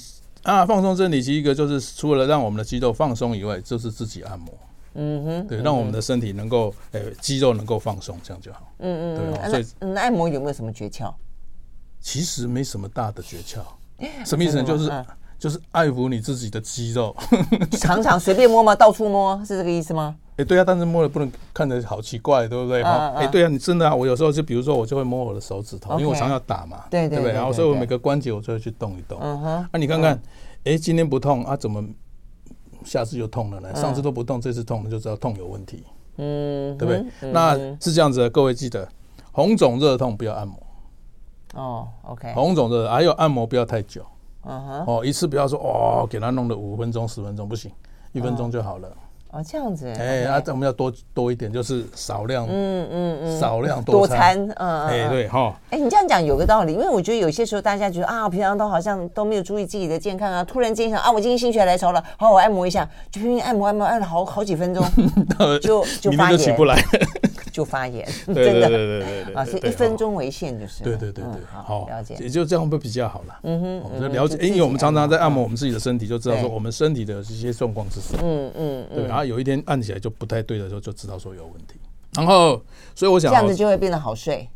[0.43, 4.53] 啊，放松身体，其实一个就是除了让我们的肌肉放松以外，就是自己按摩。
[4.99, 8.71] 嗯哼，对，让我们的身体能够，哎，肌肉能够放松，这样就好。
[8.81, 9.51] 嗯嗯，对。
[9.51, 11.13] 所以，那按摩有没有什么诀窍？
[12.01, 13.61] 其实没什么大的诀窍，
[14.25, 14.63] 什么意思呢？
[14.63, 15.05] 就是
[15.39, 17.15] 就是爱抚你自己的肌肉，
[17.79, 18.75] 常常随便摸吗？
[18.75, 20.17] 到处摸是这个意思吗？
[20.37, 22.83] 哎，对啊，但是摸了不能看着好奇怪，对不对？
[22.83, 27.33] 哈，哎，对啊，你真的啊，我有时候就比如说，我就会摸我的手指头，因为我常要打嘛，对对不对？
[27.33, 29.19] 然后所以我每个关节我就会去动一动。
[29.23, 30.21] 嗯哼，那你看看，
[30.65, 31.83] 哎，今天不痛啊，怎么
[32.85, 33.75] 下次就痛了呢？
[33.75, 35.85] 上次都不痛，这次痛了，就知道痛有问题。
[36.19, 37.31] 嗯，对不对？
[37.33, 38.87] 那是这样子的，各位记得，
[39.33, 40.59] 红肿热痛不要按摩。
[41.55, 42.33] 哦，OK。
[42.35, 44.05] 红肿热还有按摩不要太久。
[44.45, 44.85] 嗯哼。
[44.87, 47.71] 哦，一次不要说哦，给他弄了五分钟、十分钟不行，
[48.13, 48.95] 一分钟就好了。
[49.37, 64.83] 哦，这样子，哎，那我们要多多一点，就是少量，嗯嗯嗯，少量多餐，嗯，哎，对哈，哎，你这样讲有个道理，因为我觉得有些时候大家觉得啊，平常都好像都没有注意自己的健康啊，突然间想啊，我今天心血来潮了，好，我按摩一下，就拼命按摩按摩按了好好几分钟，
[65.61, 66.83] 就就发炎，起不来，
[67.57, 81.77] 就发炎， 真的，对对对对啊，是一分钟为限，就是，对对对对，好，了解，也就这样会比较好了，嗯哼，我们了解，因为我们常常在按摩我们自己的身体，就知道说我们身体的这些状况是什么，嗯嗯，对，然后有一天按起来就不太对的时候，就知道说有问题。
[82.15, 82.63] 然后，
[82.95, 84.47] 所以我想这样子就会变得好睡，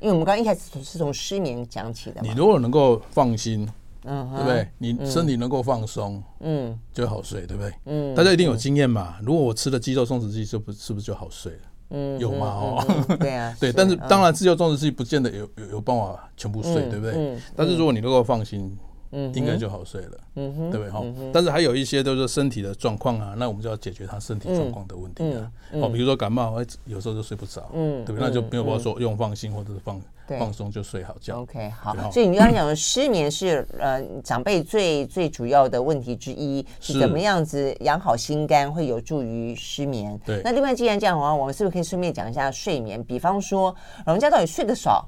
[0.00, 2.20] 因为我们刚刚一开始是从失眠讲起的。
[2.20, 3.68] 你如果能够放心，
[4.04, 4.68] 嗯，对不对？
[4.78, 7.72] 你身体能够放松，嗯，就好睡，对不对？
[7.86, 9.16] 嗯，大家一定有经验嘛。
[9.22, 11.58] 如果我吃了肌肉松弛剂，是不是不是就好睡了？
[11.90, 12.46] 嗯，有吗？
[12.46, 13.72] 哦，对啊， 对。
[13.72, 17.36] 但是当然，自由种植器不见得有有有办法全部睡，对不对？
[17.54, 18.76] 但是如果你能够放心。
[19.12, 21.04] 嗯，应该就好睡了，嗯哼，对不对哈？
[21.32, 25.50] 但是还有一些都是身体的状况啊，那我们就要解决他身体状况的问题啊。
[25.72, 28.28] 哦，比如说感冒，有时候就睡不着，嗯，对不对？
[28.28, 30.00] 那就没有办法说用放心或者是放
[30.38, 31.40] 放松就睡好觉。
[31.40, 31.92] OK，好。
[32.12, 40.16] 所以你刚刚讲的失眠是呃长辈最最主要的问题之一，是怎么样子养好心肝会有助于失眠？
[40.24, 40.40] 对。
[40.44, 43.02] 那另外既然这样的话，我们是不是可以顺便讲一下睡眠？
[43.02, 43.74] 比方说
[44.06, 45.04] 老人家到底睡得少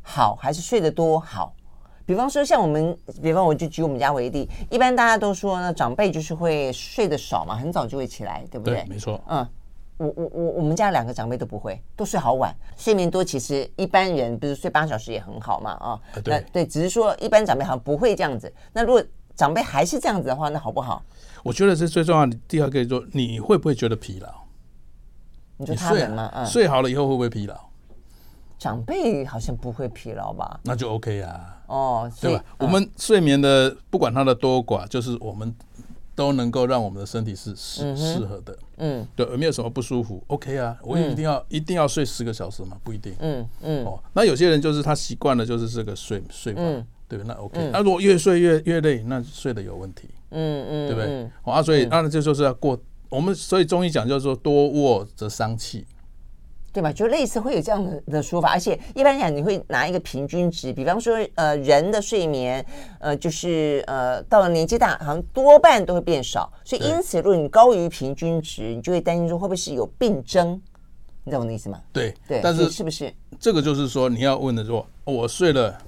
[0.00, 1.54] 好还是睡得多好？
[2.06, 8.82] 比方说，像我们，比方我就举我们家为例，一般大家都说呢，长辈就是会睡得少嘛，很早就会起来，对不对？
[8.82, 9.20] 对，没错。
[9.26, 9.46] 嗯，
[9.96, 13.24] 我我我我们家两个长辈都不会，都睡好晚，睡眠多。
[13.24, 18.52] 其实一般人不是睡八小时也很好嘛，啊，对对，只是说一般长辈好像不会这样子。
[18.72, 19.02] 那如果
[19.34, 21.02] 长辈还是这样子的话，那好不好？
[21.42, 22.36] 我觉得是最重要的。
[22.46, 24.28] 第二个就是说，你会不会觉得疲劳？
[25.56, 26.30] 你说他们吗？
[26.34, 27.54] 嗯，睡好了以后会不会疲劳？
[28.64, 30.58] 长辈好像不会疲劳吧？
[30.62, 31.62] 那就 OK 啊。
[31.66, 32.42] 哦，对吧？
[32.58, 35.54] 我们睡眠的不管它的多寡，就是我们
[36.14, 38.56] 都能够让我们的身体是适适合的。
[38.78, 42.78] 嗯，对，有没有什么不舒服？OK 啊，我也一定要一定要睡十个小时吗？
[42.82, 43.14] 不一定。
[43.18, 43.84] 嗯嗯。
[43.84, 46.62] 哦，那有些人就是他习惯了，就是这个睡睡法，
[47.06, 47.20] 对？
[47.26, 47.68] 那 OK。
[47.70, 50.08] 那如果越睡越越累，那睡得有问题。
[50.30, 51.30] 嗯嗯，对不对？
[51.52, 52.78] 啊，所以那这就是要过
[53.10, 55.86] 我们，所以中医讲就是说多卧则伤气。
[56.74, 56.92] 对吧？
[56.92, 62.66] 就类似会有这样的的说法，而且一般讲你会拿一个平均值，比方说，呃，人的睡眠，
[62.98, 70.60] 呃，就是呃，到了年纪大，好像多半都会变少，所以因此，如果你高于平均值，你就会担心说会不会是有病征？
[71.22, 71.80] 你懂我的意思吗？
[71.92, 75.78] 对对，但是是不是这个就是说你要问的说，我睡了，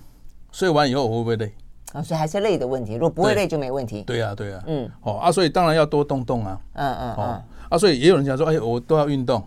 [0.52, 1.52] 睡完以后我会不会累？
[1.94, 2.92] 啊，所以还是累的问题。
[2.92, 4.02] 如果不会累就没问题。
[4.02, 9.42] 对呀对呀，嗯，哦啊，所以当然要多动动啊，嗯嗯哦啊，所以也有人讲说，哎，我都要运动。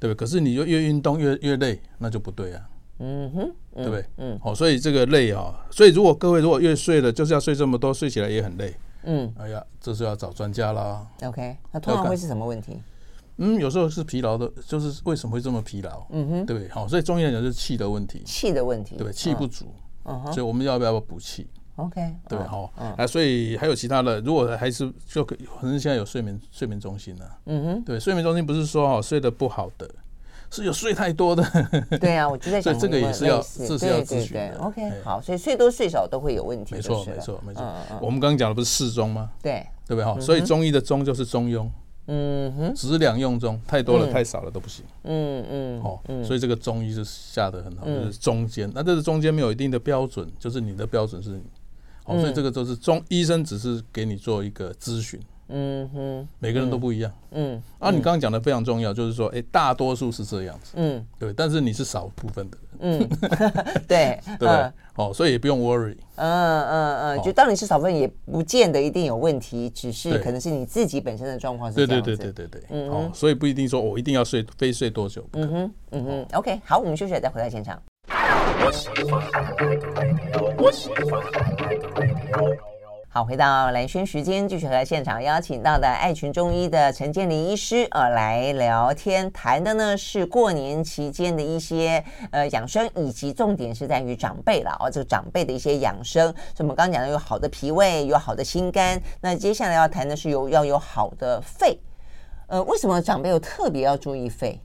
[0.00, 2.68] 对，可是你就越运动越越累，那就不对啊。
[2.98, 4.04] 嗯哼，对不对？
[4.16, 8.74] 嗯，好，所以这个累啊，所以如果各位如果越睡了，就是要睡这么多，睡起来也很累。
[9.04, 11.06] 嗯，哎呀，这是要找专家啦。
[11.22, 12.78] OK，那通常会是什么问题？
[13.38, 16.06] 嗯，有时候是疲劳的，就是为什么会这么疲劳？
[16.10, 16.68] 嗯哼，对不对？
[16.70, 18.22] 好，所以中医来讲是气的问题。
[18.26, 19.66] 气的问题，对，气不足。
[20.04, 21.46] 嗯哼，所以我们要不要补气
[21.84, 27.24] ？OK，对，好，啊，所以还有其他的，如果还是就可，反正现在有睡眠睡眠中心呢。
[27.46, 29.88] 嗯哼，对，睡眠中心不是说哦睡得不好的。
[30.52, 31.44] 是有睡太多的，
[32.00, 34.58] 对啊，我就在想，这个也是要，这是要咨询的。
[34.58, 36.74] OK，好，所以睡多睡少都会有问题。
[36.74, 37.62] 没错，没错，没错。
[38.00, 39.30] 我们刚刚讲的不是适中吗？
[39.40, 40.18] 对，对不对哈？
[40.18, 41.68] 所以中医的中就是中庸。
[42.08, 44.84] 嗯哼，质两用中，太多了、太少了都不行。
[45.04, 48.68] 嗯嗯，哦，所以这个中医是下得很好，就是中间。
[48.74, 51.40] 那这个中间没有一定的标准，就是你的标准是，
[52.10, 55.20] 哦，所以这个都是中医生只是给你做一个咨询。
[55.52, 57.12] 嗯哼，每个人都不一样。
[57.32, 60.74] 嗯，啊，你刚刚讲的非常重要，就是说，哎，大多数是这样子。
[60.76, 63.00] 嗯，对，但是你是少部分的人。
[63.00, 63.08] 嗯，
[63.88, 64.48] 对， 对，
[64.94, 65.96] 哦，所以也不用 worry。
[66.14, 72.16] 嗯嗯嗯，就当你是少部分，也不见得一定有问题，只是可能是你自己本身的状况是这样子。
[72.16, 72.68] 对对对对对对。
[72.70, 75.26] 嗯，哦，所以不一定说我一定要睡，非睡多久。
[75.32, 77.82] 嗯哼，嗯哼，OK，好，我们休息了再回到现场。
[83.12, 96.32] 好，回到蓝轩时间，继续和现场邀请到的爱群中医的陈建林医师呃来聊天，谈的呢是过年期间的一些呃养生，以及重点是在于长辈了哦，这个长辈的一些养生。
[96.54, 101.76] 所以我们刚讲的有好的脾胃，有好的心肝，那接下来要谈的是有要有好的肺。
[102.46, 104.60] 呃，为什么长辈又特别要注意肺？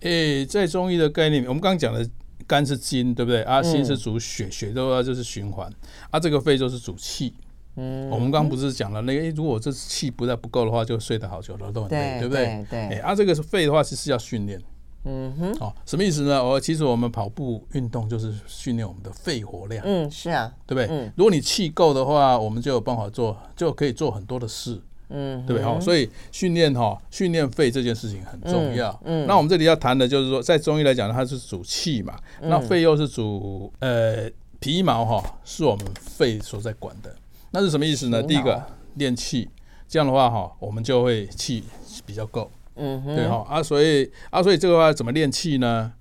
[0.00, 2.06] 诶，在中医的概念里面，我们刚刚讲的
[2.50, 3.44] 肝是筋，对不对？
[3.44, 5.72] 啊，心是主血，血的话就是循环，
[6.10, 7.32] 啊，这个肺就是主气。
[7.76, 9.30] 嗯，我们刚刚不是讲了那个？
[9.30, 12.66] 如果这气不再不够的话，就睡得好久了都很累，对不对？
[12.68, 12.80] 对。
[12.80, 14.60] 哎，啊，这个是肺的话，其实要训练。
[15.04, 15.52] 嗯哼。
[15.60, 16.44] 哦，什么意思呢？
[16.44, 19.80] 我其实我们跑步运动就是训练我们的肺活量。
[19.86, 20.88] 嗯，是啊，对不对？
[20.90, 21.12] 嗯。
[21.16, 24.82] 如果你气够的话，我们就有办法做，就可以做很多的事。
[25.10, 25.64] 嗯，对不对？
[25.64, 28.98] 哈，所以训练哈，训练肺这件事情很重要。
[29.04, 29.26] 嗯。
[29.26, 32.18] 那我们这里要谈的就是说，在中医来讲，它是主气嘛。
[32.42, 37.14] 那肺又是主呃皮毛哈，是我们肺所在管的。
[37.50, 38.22] 那是什么意思呢？
[38.22, 38.62] 第一个
[38.94, 39.48] 练气，
[39.88, 41.64] 这样的话哈，我们就会气
[42.06, 42.50] 比较够。
[42.76, 45.92] 嗯哼，对哈啊，所以啊，所以这个话怎么练气呢？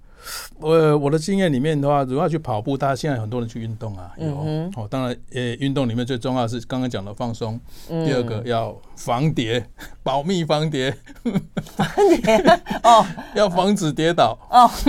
[0.60, 4.28] 我我的经验里面的话，如果要去跑步，大家现在很多人去运动啊，有
[4.76, 7.60] 哦，当然呃，运动里面最重要的是刚刚讲的放松。
[7.88, 9.66] 第二个要防跌，
[10.04, 10.96] 保密防跌。
[11.76, 11.88] 防
[12.22, 12.38] 跌
[12.84, 13.06] 哦，
[13.36, 14.70] 要防止跌倒哦。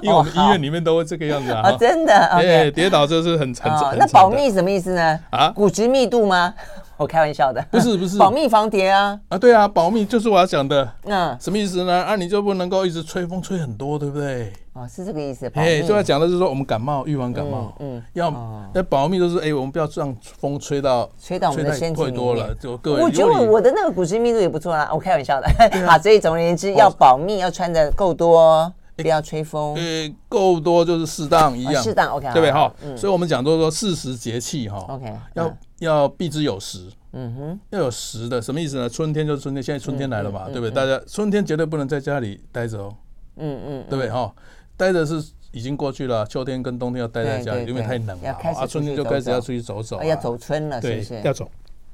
[0.00, 3.94] 因为我们医院里面都会这个样子啊，真的，哎，跌倒就是很很惨。
[3.98, 5.20] 那保密什么意思呢？
[5.30, 6.54] 啊，骨质密度吗？
[7.00, 9.18] 我开玩笑的，不是不是，保密防谍啊。
[9.28, 10.90] 啊，对啊，保密就是我要讲的。
[11.04, 11.92] 嗯，什么意思呢？
[12.04, 14.52] 啊，你就不能够一直吹风吹很多，对不对？
[14.72, 15.50] 哦，是这个意思。
[15.54, 18.32] 哎，就要讲的是说我们感冒预防感冒，嗯，要
[18.74, 22.52] 那保密就是哎，我们不要让风吹到吹到我们的身体多了。
[22.56, 24.90] 就各位，我觉得我的那个骨质密度也不错啊。
[24.92, 25.48] 我开玩笑的。
[25.86, 28.72] 好，所以总而言之，要保密，要穿的够多。
[29.02, 32.50] 不要吹风，呃，够多就是适当一样，适当 OK，对不对？
[32.52, 32.72] 哈？
[32.96, 38.88] 所以我们讲都说四时节气哈，OK，要要避之有时，嗯哼，要有时的，什么意思呢？
[38.88, 40.70] 春天就是春天，现在春天来了嘛，对不对？
[40.72, 42.94] 大家春天绝对不能在家里待着哦，
[43.36, 44.10] 嗯嗯，对不对？
[44.10, 44.34] 哈？
[44.76, 51.20] 待着是已经过去了，秋天跟冬天要待在家里，因为太冷了，啊，春天就开始要出去走走，要走春了，是不是？
[51.22, 51.48] 要走，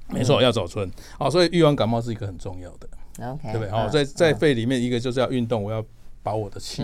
[0.08, 2.88] 没错，要走春，好，所以预防感冒是一个很重要的
[3.30, 3.68] ，OK，对不对？
[3.68, 5.84] 好，在在肺里面，一个就是要运动，我要。
[6.24, 6.82] 保我的气。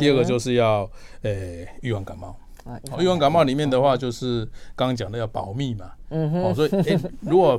[0.00, 0.90] 第二个就是要
[1.22, 1.32] 呃
[1.82, 2.34] 预防感冒。
[2.98, 5.92] 预防感冒里面的话，就是刚刚讲的要保密嘛。
[6.10, 6.54] 嗯哼。
[6.54, 7.58] 所以哎，如果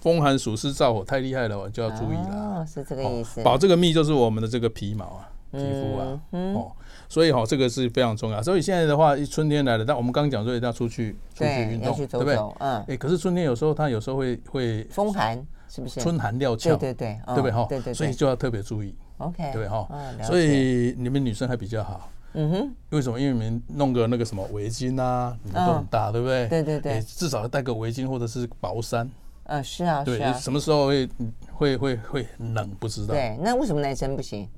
[0.00, 2.64] 风寒暑湿燥火太厉害了，就要注意了。
[2.66, 3.42] 是这个意思。
[3.42, 6.20] 保这个密就是我们的这个皮毛啊，皮肤啊。
[6.30, 6.72] 哦。
[7.08, 8.42] 所以哈，这个是非常重要。
[8.42, 12.36] 所以现在的话，春天来了，但我们刚刚讲说一定要出去出去运动，对不对？
[12.58, 12.82] 嗯。
[12.88, 16.00] 哎，可是春天有时候它有时候会会风寒，是不是？
[16.00, 16.70] 春寒料峭。
[16.74, 17.20] 对对对。
[17.26, 17.66] 对不对哈？
[17.68, 17.92] 对对。
[17.94, 18.94] 所以就要特别注意。
[19.22, 19.88] OK，对哈，
[20.22, 23.18] 所以你们女生还比较好，嗯哼，为什么？
[23.18, 26.48] 因为你们弄个那个什么围巾啊，你们都很大，对不对？
[26.48, 29.08] 对对对，至少要带个围巾或者是薄衫。
[29.44, 31.08] 嗯，是啊，对，什么时候会
[31.52, 33.14] 会会会冷不知道。
[33.14, 34.48] 对，那为什么男生不行？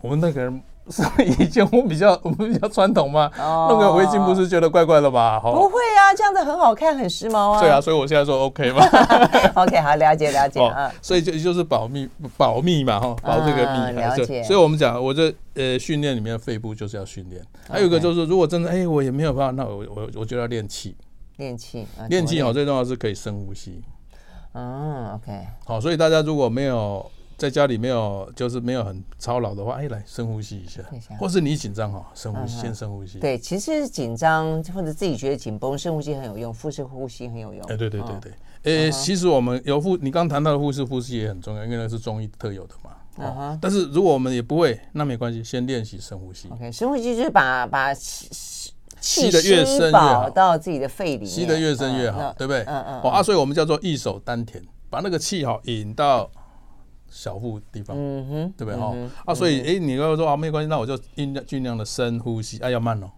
[0.00, 0.62] 我们那个人。
[0.90, 3.30] 是以前我们比较 我们比较传统嘛，
[3.68, 5.38] 弄个围巾不是觉得怪怪的吧？
[5.40, 7.60] 不会啊，这样子很好看，很时髦啊。
[7.60, 8.84] 对啊，所以我现在说 OK 嘛。
[9.54, 10.92] OK，好，了解了解啊。
[11.00, 13.92] 所以就就是保密保密嘛哈，保这个密。
[13.98, 14.42] 了解。
[14.42, 17.42] 所以我们讲，我这呃训练里面的肺部就是要训练。
[17.68, 20.96] 还有一个就是，如果真的哎我也没有办法，那我我我就要练气。
[21.36, 21.86] 练气。
[22.08, 23.80] 练气哦，最重要是可以深呼吸。
[24.54, 25.46] 嗯，OK。
[25.64, 27.08] 好，所以大家如果没有。
[27.40, 30.82] 在家里没有，就是没有很操劳的话，哎，来深呼吸一下，
[31.18, 33.18] 或是你紧张哈，深呼吸，先深呼吸。
[33.18, 37.64] 对，其实紧张或者自己觉得紧绷，深呼吸很有用，腹式呼吸很有用。
[37.64, 38.32] 哎，对对对对，
[38.64, 42.90] 诶，其实我们有腹，你刚谈到的腹式呼吸也很重要，因为那是中医特有的嘛。
[43.16, 43.58] 嗯哼。
[43.58, 46.46] 但是如果我们也不会，那没关系，先练习深呼吸。
[46.50, 48.28] OK，深呼吸就是把把气
[49.00, 52.64] 吸的越深越好，到自己的肺里面，吸的越深越好，对不对？
[52.64, 53.00] 嗯嗯。
[53.00, 56.30] 哦啊，所以我们叫做一手丹田，把那个气哈引到。
[57.10, 58.94] 小腹地方，嗯哼，对不对哈？
[59.26, 63.10] 啊，所以哎，你刚刚说啊，没关系，那我就尽量尽量的深呼吸，哎，要慢哦，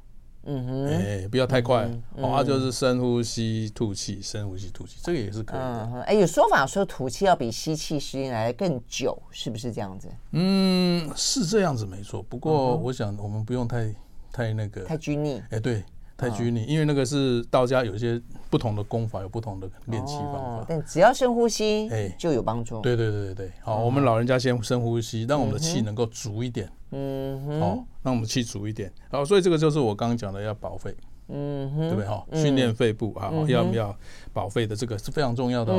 [0.44, 6.02] 嗯哼，哎，不要太快，哦，啊就是深呼吸吐气，深呼吸吐气，这个也是可以的。
[6.06, 10.08] 哎，有说法说吐气要比吸气时间来的更久，是不是这样子？
[10.32, 12.22] 嗯，是这样子没错。
[12.22, 13.94] 不过我想我们不用太
[14.32, 15.42] 太那个太拘泥。
[15.50, 15.84] 哎，对。
[16.22, 20.64] 太拘泥，因为那个是道家有一些不同的功法，有不同的练气方法。
[20.68, 22.80] 但只要深呼吸，哎，就有帮助。
[22.80, 26.70] 对对对对对，好，我们老人家先深呼吸，让我们的气能够足一点。
[26.92, 28.92] 嗯哼，好，让我们气足一点。
[29.10, 30.94] 好，所以这个就是我刚刚讲的要保肺。
[31.32, 32.24] 嗯哼，对不对哈？
[32.32, 33.94] 训练肺部啊，要不要
[34.32, 35.78] 保肺的这个是非常重要的哦。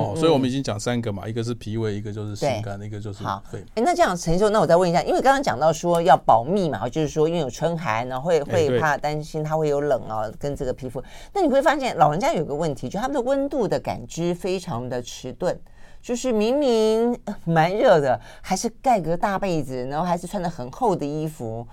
[0.00, 3.62] 哦，所以我们已经讲三个嘛，一个是脾胃，一个就是心肝，一个就是肺。
[3.74, 11.02] 哎，那这样陈秀，那我再问一下，因为刚刚讲到说要保密嘛，就是说因为有春寒，然后会会怕担心它会有冷啊，跟这个皮肤。
[11.34, 15.54] 那你会发现老人家有个问题，就他们的温度的感知非常的迟钝，
[16.00, 21.66] 就是明明蛮热的，还是盖个大被子，然后还是穿着很厚的衣服，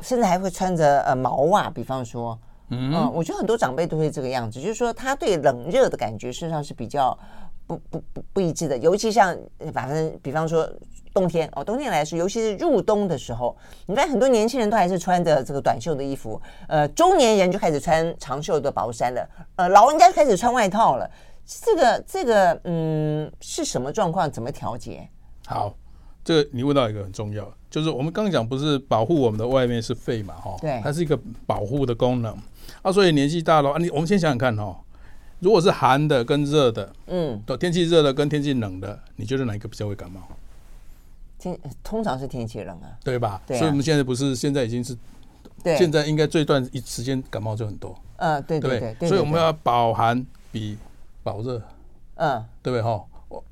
[0.00, 2.38] 甚至还会穿着呃毛袜，比方说。
[2.72, 7.16] 嗯，我觉得很多长辈都会这个样子，就是说他对冷热的感觉，事实上是比较
[7.66, 8.78] 不不不不一致的。
[8.78, 9.36] 尤其像
[9.74, 10.66] 反正比方说
[11.12, 13.54] 冬天哦，冬天来说，尤其是入冬的时候，
[13.84, 21.10] 你看很多年轻人都还是穿着这个短袖的衣服，呃，中年人就开始穿长袖的薄衫了，呃，老人家就开始穿外套了。
[21.44, 24.30] 这个这个嗯，是什么状况？
[24.30, 25.06] 怎么调节？
[25.46, 25.74] 好，
[26.24, 32.34] 这个你问到一个很重要，就是我们刚刚讲不是保护我们的外面是肺嘛，哈，对，它是一个保护的功能。
[32.82, 34.76] 啊，所以年纪大了啊，你我们先想想看哦，
[35.40, 40.20] 如果是寒的跟热的，嗯，天气热的跟天气冷的，你觉得哪一个比较会感冒？
[41.38, 43.40] 天通常是天气冷啊，对吧？
[43.46, 44.96] 对啊，所以我们现在不是现在已经是，
[45.64, 50.78] 对，现在应该这段一时间感冒就很多，嗯，对对对，所以我们要保寒比
[51.22, 51.60] 保热，
[52.14, 53.04] 嗯，对不对哈？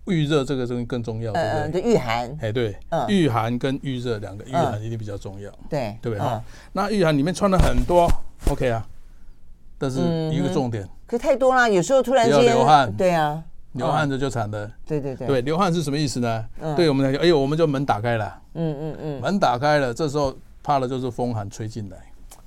[0.05, 1.81] 预热这个东西更重要，对不对？
[1.81, 2.77] 对，御寒，哎，对，
[3.09, 6.45] 御寒跟预热两个，御寒一定比较重要，对，对不对哈？
[6.75, 8.07] 那御寒里面穿了很多
[8.51, 8.87] ，OK 啊。
[9.81, 9.99] 但是
[10.31, 16.45] 一个重点，可太多啦，有时候突然间流汗，对啊，流汗这就惨的，对对对，对，流汗是什么意思呢？
[16.77, 21.97] 对我们来讲，哎呦，我们就门打开了，嗯嗯嗯，门打开了，这时候怕的就是风寒吹进来。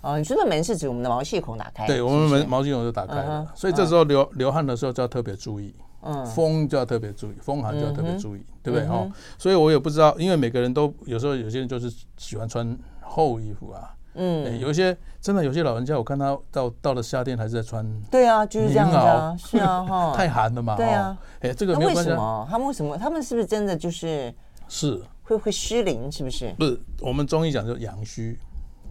[0.02, 1.88] 哦，你说的门是指我们的毛细孔打开？
[1.88, 8.88] 对，我们门毛细孔就打开了，所以这时候流流汗的时候就要特别注意，嗯，风就要特别注意，风寒就要特别注意，对不对？
[8.90, 13.96] 哦，所以我也不知道，因为每个人都有时候有些人就是喜欢穿厚衣服啊。
[14.16, 17.86] 嗯，有一些真的有些老人家，我看他到到了夏天还是在穿。
[18.12, 20.76] 对啊，就是这样的，是啊， 哈，太寒了嘛。
[20.76, 22.48] 对啊，哎，这个没为什么？
[22.50, 22.98] 他们为什么？
[22.98, 24.34] 他们是不是真的就是
[24.68, 26.12] 是会会失灵？
[26.12, 26.54] 是不是？
[26.58, 28.38] 不是，我们中医讲就阳虚。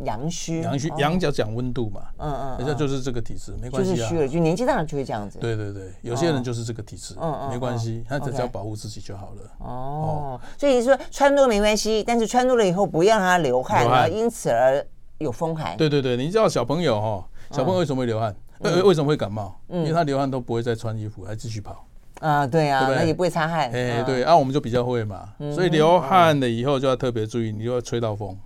[0.04, 2.00] 阳虚，阳虚，阳就讲温度嘛。
[2.16, 3.94] 嗯嗯，人家就是这个体质，没关系啊。
[3.94, 5.38] 就是虚了，就年纪大了就会这样子。
[5.38, 9.42] 对对对，有些人就是这个体质，嗯没关系，他只要保护自己就好了。
[9.58, 14.84] 哦，所以你说穿多没关系，但是穿多了以后不要让他流汗，然后因此而。
[15.22, 18.34] 有风寒，对对对，你知道小朋友哈，小朋友为什么会流汗？
[18.60, 19.58] 为为什么会感冒？
[19.68, 21.84] 因为他流汗都不会再穿衣服，还继续跑。
[22.20, 23.70] 啊，对啊，那也不会擦汗。
[23.72, 28.38] 哎，对，啊，我们就比较会嘛，所以流汗了以后就要特别注意，你就要吹到风，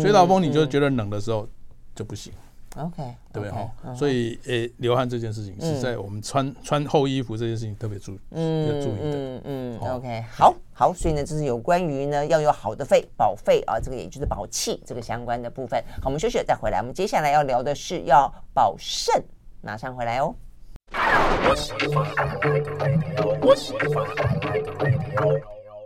[0.00, 1.48] 吹到风你就觉得冷的时候
[1.94, 2.32] 就不行。
[2.76, 3.94] OK，对不对哈？
[3.94, 9.16] 所以诶，流汗这件事情是在我们穿穿厚衣服这件事情特别注意要注意的。
[9.16, 15.78] 嗯嗯，OK，好好，所以呢，这是有关于呢要有好的肺保肺啊，这个也就是保气这个相关的部分。
[16.00, 16.78] 好，我们休息了再回来。
[16.78, 19.22] 我们接下来要聊的是要保肾，
[19.60, 20.34] 马上回来哦。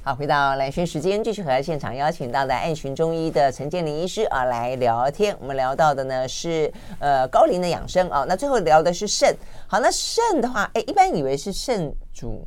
[0.06, 5.36] 好，回到兰萱时间，继续和现场邀请到的爱群中医的陈建林医师啊来聊天。
[5.40, 9.36] 我们聊到的呢是呃高龄的养生啊，那最后聊的是肾。
[9.66, 12.46] 好，那肾的话，哎，一般以为是肾主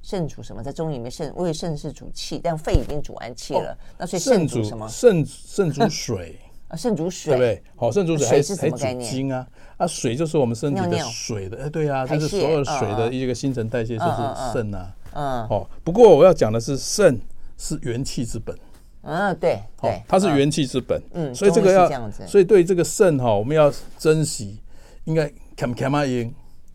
[0.00, 0.62] 肾主什么？
[0.62, 3.72] 在中医里面，肾为肾是主气，但肺已经主完气了。
[3.72, 4.88] 哦、那所以肾主什么？
[4.88, 7.62] 肾肾主 水啊，肾主水，对不对？
[7.76, 9.10] 好，肾主水，水是什么概念？
[9.12, 14.16] 精啊啊，水就是我们身体的水的，哎，对啊，就是所有水的一个新陈代谢就是
[14.54, 14.90] 肾啊。
[15.14, 17.20] 嗯，哦，不过我要讲的是肾
[17.56, 18.56] 是元气之本。
[19.02, 21.02] 嗯，对，对，它是元气之本。
[21.12, 24.58] 嗯，所以这个要，所以对这个肾哈，我们要珍惜，
[25.04, 26.32] 应该强强嘛用，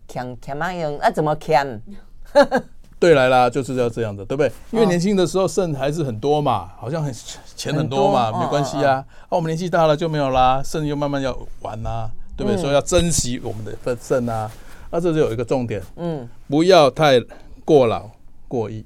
[0.07, 1.81] 强强嘛用，那怎么强？
[2.99, 4.51] 对来啦，就是要这样的，对不对？
[4.71, 7.13] 因为年轻的时候肾还是很多嘛，好像很
[7.55, 8.95] 钱很多嘛，没关系啊。
[8.95, 12.59] 啊，我们年纪大了就没有啦，肾又慢慢要完啦，对不对？
[12.59, 14.51] 所以要珍惜我们的肾肾啊。
[14.89, 17.21] 那这就有一个重点，嗯，不要太
[17.63, 18.09] 过劳。
[18.47, 18.85] 过亿，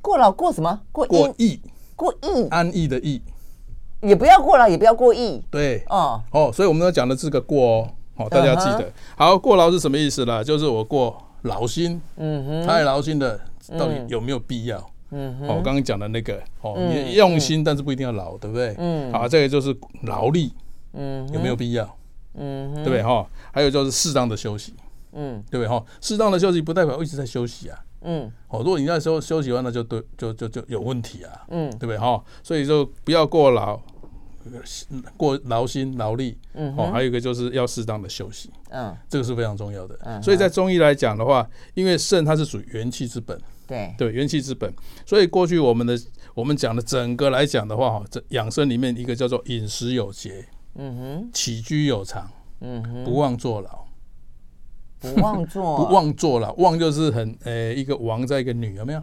[0.00, 0.80] 过劳过什么？
[0.92, 1.60] 过过逸，
[1.94, 3.20] 过亿，安逸的逸，
[4.00, 5.42] 也不要过劳，也不要过亿。
[5.50, 8.92] 对，哦哦，所以我们要讲的这个过哦，好，大家记得。
[9.16, 10.42] 好，过劳是什么意思呢？
[10.42, 13.40] 就是我过劳心，嗯哼，太劳心的
[13.78, 14.90] 到底有没有必要？
[15.10, 18.74] 嗯哼，我刚刚讲的那个，哦，你用心，但是不一定要劳，对不对？
[18.78, 20.52] 嗯，好，这个就是劳力，
[20.94, 21.96] 嗯，有没有必要？
[22.34, 23.26] 嗯，对不对哈？
[23.52, 24.74] 还有就是适当的休息，
[25.12, 25.82] 嗯，对不对哈？
[26.00, 27.78] 适当的休息不代表一直在休息啊。
[28.08, 31.44] 嗯，哦，如果你那时候休息完了，就对，就就就有问题啊。
[31.48, 32.22] 嗯，对不对哈？
[32.42, 33.80] 所以就不要过劳，
[35.16, 36.38] 过劳心劳力。
[36.54, 38.48] 嗯，哦，还有一个就是要适当的休息。
[38.70, 39.98] 嗯，这个是非常重要的。
[40.04, 41.44] 嗯，所以在中医来讲的话，
[41.74, 43.36] 因为肾它是属于元气之本。
[43.66, 44.72] 对对，元气之本。
[45.04, 45.98] 所以过去我们的
[46.34, 50.46] 我们讲的整个来讲的话，哈，这养生里面一个叫做饮食有节，
[50.76, 52.30] 嗯哼，起居有常，
[52.60, 53.85] 嗯哼，不忘坐牢。
[55.14, 59.02] 不忘坐，不忘坐牢，忘就是很呃一个王在一个女，有没有？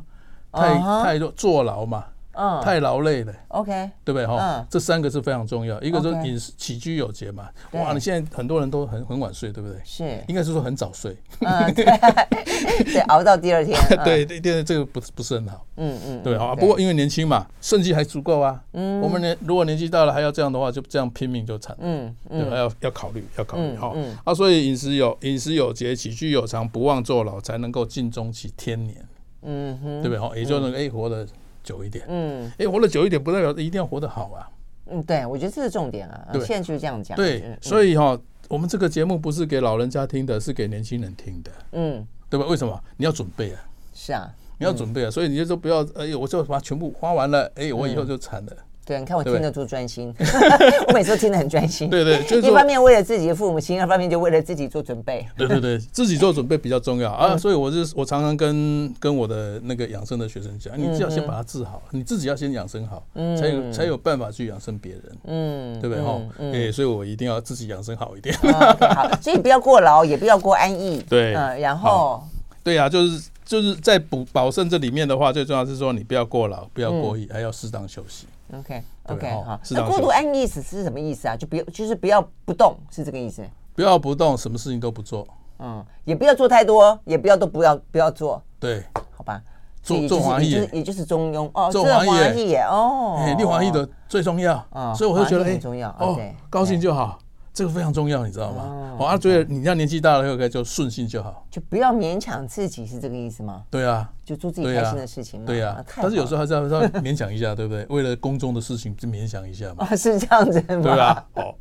[0.51, 3.71] 太太多坐牢嘛，嗯，太劳累了，OK，
[4.03, 4.65] 对不对哈？
[4.69, 7.49] 这三个是非常重要，一个就是饮食起居有节嘛。
[7.71, 9.79] 哇，你现在很多人都很很晚睡，对不对？
[9.85, 11.15] 是，应该是说很早睡。
[11.39, 11.85] 嗯，对，
[12.85, 13.77] 对，熬到第二天。
[14.03, 15.65] 对 对对，这个不不是很好。
[15.77, 16.55] 嗯嗯，对啊。
[16.55, 18.61] 不过因为年轻嘛，肾气还足够啊。
[18.73, 21.75] 嗯，我们年如果年纪大了还要这样的话，就这样拼命就惨。
[21.79, 23.93] 嗯对，要要考虑要考虑哈。
[24.23, 28.97] 啊，所以饮食有饮食有节，起居有常，不忘坐牢，才能够尽终其天年。
[29.43, 30.19] 嗯哼，对不对？
[30.19, 31.27] 哈，也就能哎活得
[31.63, 32.05] 久一点。
[32.07, 34.49] 嗯，哎，活得久一点，不代表一定要活得好啊。
[34.87, 36.27] 嗯，对，我觉得这是重点啊。
[36.31, 37.15] 对，现在就是这样讲。
[37.15, 41.51] 对，所以哈，我们这个节目不是给老人家听的，是给年轻人听的。
[41.71, 42.45] 嗯，对吧？
[42.45, 42.77] 为什么？
[42.97, 43.65] 你要准备啊。
[43.93, 48.57] 是啊，你要准备啊，所以你就说不要，哎呦，我就把全部花完了，哎，我以后就惨了。
[48.85, 50.13] 对，你看我听得多专心，
[50.87, 51.89] 我每次都听得很专心。
[51.89, 55.25] 对对，就是一方面为了自己的父母亲，二方面就为了自己做准备。
[55.37, 63.03] 对对对，自己做准备比较重要啊，所以我就我常常跟跟我的那个养生的学生讲，你只要先把它治好，你自己要先养生好，
[63.39, 66.21] 才有才有办法去养生别人，嗯，对不对哈？
[66.53, 68.35] 哎，所以我一定要自己养生好一点。
[68.37, 71.01] 好，所以不要过劳，也不要过安逸。
[71.09, 72.21] 对，嗯，然后，
[72.63, 78.25] 对呀，就是就是在补保肾这里面的话，最重要是说你不要过劳，不要过逸，还要适当休息。
[78.59, 81.35] OK OK 好，那过度安逸是是什么意思啊？
[81.35, 83.43] 就不要，就是不要不动，是这个意思？
[83.75, 85.27] 不要不动，什么事情都不做。
[85.59, 88.41] 嗯，也不要做太多，也不要都不要不要做。
[88.59, 88.83] 对，
[89.15, 89.41] 好吧。
[89.81, 91.69] 做做华裔，也就是中庸哦。
[91.69, 93.17] 做皇帝耶哦。
[93.19, 94.55] 哎，立华裔的最重要。
[94.95, 96.17] 所以我就觉得哎，重要哦，
[96.49, 97.19] 高兴就好。
[97.53, 98.97] 这个非常重要，你知道吗？
[98.99, 103.63] 我啊，觉得你这样年纪大了以后，就顺性就好，就不要勉强自己，是这个意思吗？
[103.69, 105.45] 对啊，就做自己开心的事情嘛。
[105.45, 107.85] 对呀，但是有时候还是要要勉强一下，对不对？
[107.89, 109.95] 为了公众的事情，就勉强一下嘛。
[109.95, 110.81] 是这样子吗？
[110.81, 111.25] 对啊。
[111.35, 111.55] 好。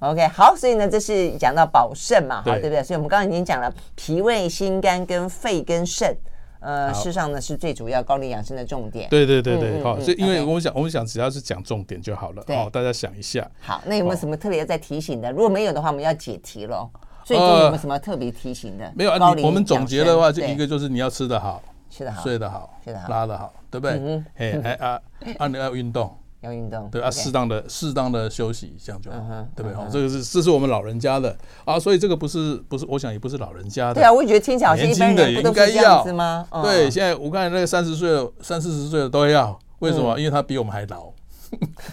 [0.10, 2.82] OK，好，所以呢，这是讲到保肾嘛，好，对不对？
[2.82, 6.16] 所以我们刚刚已经讲了脾胃、心肝跟肺跟肾。
[6.60, 9.08] 呃，事实上呢，是最主要高龄养生的重点。
[9.10, 12.42] 对对对对，好，所以因为我们想，我们想只要是讲重点就好了。
[12.48, 13.48] 哦，大家想一下。
[13.60, 15.30] 好，那有没有什么特别要再提醒的？
[15.30, 16.88] 如果没有的话，我们要解题喽。
[17.24, 18.90] 所以有没有什么特别提醒的？
[18.96, 24.22] 没有啊，我们总结的话，就一个就是你要吃得好，吃得好，睡得好，睡得好，拉得好，对不对？
[24.36, 25.00] 哎哎啊
[25.38, 26.16] 啊，你要运动。
[26.48, 29.18] 要运动，对啊，适当的适当的休息，这样就好，
[29.54, 29.74] 对不对？
[29.74, 33.94] 好，这个是这是我们老人家的啊，所以这个不是不是，我想也不是老人家的。
[33.94, 36.46] 对啊，我也觉得听起来年轻的也应该要吗？
[36.62, 38.08] 对，现在我看那个三十岁、
[38.40, 40.18] 三四十岁的都要，为什么？
[40.18, 41.12] 因为他比我们还老，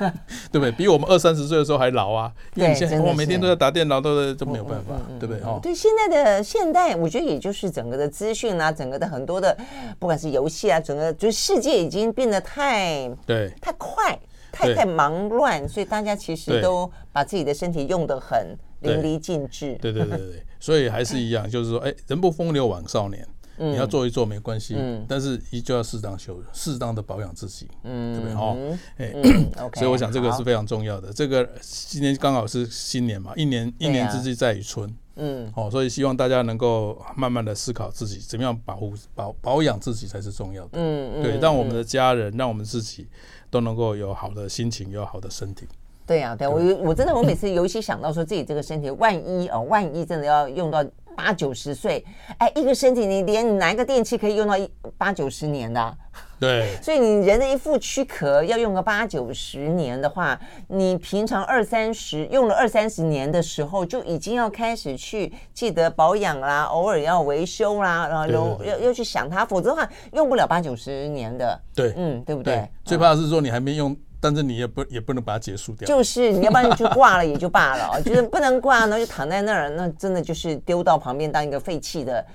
[0.52, 0.72] 对不对？
[0.72, 2.32] 比我们二三十岁的时候还老啊！
[2.56, 5.42] 因为现在我每天都在打电脑，都都没有办法，对不对？
[5.44, 9.56] 哈，对，现在的现代，我觉得也就是整个的资讯啊，整个的很多的，
[10.00, 14.18] 不管是游戏啊，整个就是世界已经变得太对太快。
[14.56, 19.78] 太太忙乱，所以大家其实都把自己的身体用得很淋漓尽致。
[19.82, 23.28] 对对对对， 所以还是一样，就是说，哎，人不风流枉少年，
[23.58, 24.78] 你要做一做没关系，
[25.08, 28.36] 但是依旧要适当休，适当的保养自己，嗯对不对？
[28.36, 28.58] 哈，
[28.98, 31.12] 哎， 所以我想这个是非常重要的。
[31.12, 43.08] 这个今年刚好是新年嘛，一年一年之计在于春，嗯，哦，所以希望大家能够慢慢的思考自己怎么样保护保保养自己才是重要的，嗯，对，让我们的家人，让我们自己。
[43.56, 45.66] 都能够有好的心情，有好的身体。
[46.06, 50.86] 对呀，对我我真的我每 次尤其想到说自己这个身体，万一哦，万一真的要用到
[51.16, 52.06] 八九十岁，
[52.38, 55.98] 哎，一个身体你连你哪一个电器可以用到一八九十年的？
[56.40, 56.76] 对。
[56.84, 71.60] 所以你人的一副躯壳要用个八九十年的话，你平常二三十用了二三十年的时候，就已经要开始去记得保养啦，偶尔要维修啦，然后要要要去想它，否则的话用不了八九十年的。
[71.74, 72.70] 对，嗯，对不对？
[72.84, 73.96] 最怕的是说你还没用。
[74.20, 82.26] 但是你也不也不能把它结束掉，就是你要不然就挂了也就罢了， 就是不能挂呢，就躺在那儿，那真的就是丢到旁边当一个废弃的。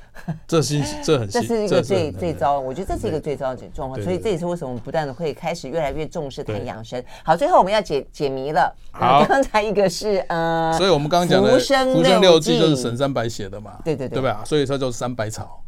[0.47, 7.03] 这是这很这是一个最最糟，我觉得这是一个最糟的状况，所以这也是为什么不断的会开始越来越重视谈养生。
[7.25, 8.75] 好，最后我们要解解谜了。
[8.93, 14.43] 好， 刚才一个是呃，所以我们刚刚讲的《浮生六记》就是沈三白写的嘛，对对对，对吧？
[14.45, 15.63] 所以它叫三百草。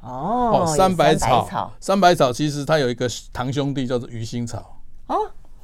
[0.00, 4.80] 哦，三百草，三百草其实它有一个堂兄弟叫做鱼腥草。
[5.08, 5.16] 哦。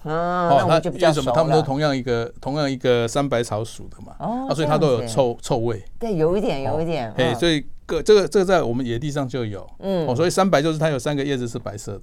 [0.04, 4.14] 嗯，那就比较什么他们都同样一个同样一个三白草属的嘛？
[4.18, 5.82] 哦，啊，所以它都有臭臭味。
[5.98, 7.12] 对，有一点，有一点。
[7.16, 9.66] 哎，所以个这个这个在我们野地上就有。
[9.80, 12.02] 嗯，哦，所以三白就是它有三个叶子是白色的。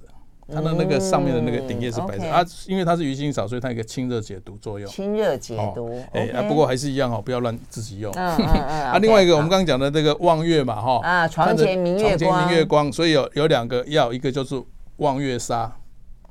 [0.52, 4.90] 它的那个上面的那个顶叶是白色，啊，因为它是鱼腥草，所以它有一个清热解毒作用。
[4.90, 8.12] 清热解毒，哎，啊，不过还是一样哦，不要乱自己用。
[8.18, 14.60] 啊，另外一个我们刚刚讲的这个望月嘛，哈，啊，床前明月光，床前明月光，所以有有两个药，一个就是
[14.96, 15.72] 望月砂。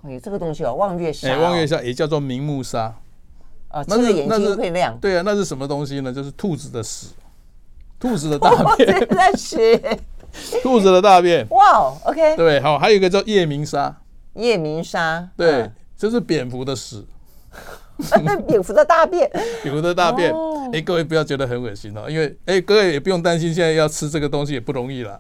[0.08, 1.30] 有这个东西哦，望月砂。
[1.30, 2.95] 哎，望月砂也叫做明目砂。
[3.68, 4.97] 啊，那是眼睛会亮。
[4.99, 6.12] 对啊，那是什么东西呢？
[6.12, 7.08] 就是兔子的屎，
[7.99, 8.88] 兔子的大 便。
[10.62, 11.47] 兔子的大便。
[11.49, 12.36] 哇，OK。
[12.36, 13.97] 对，好，还有一个叫夜明砂。
[14.34, 17.04] 夜明砂，对，这是蝙蝠的屎，
[18.47, 19.30] 蝙蝠的大便，
[19.62, 20.34] 蝙蝠的大便。
[20.72, 25.20] 哎，各位不要觉得很恶心哦，因为哎，各位也不用担心，现在要吃这个东西也不容易了，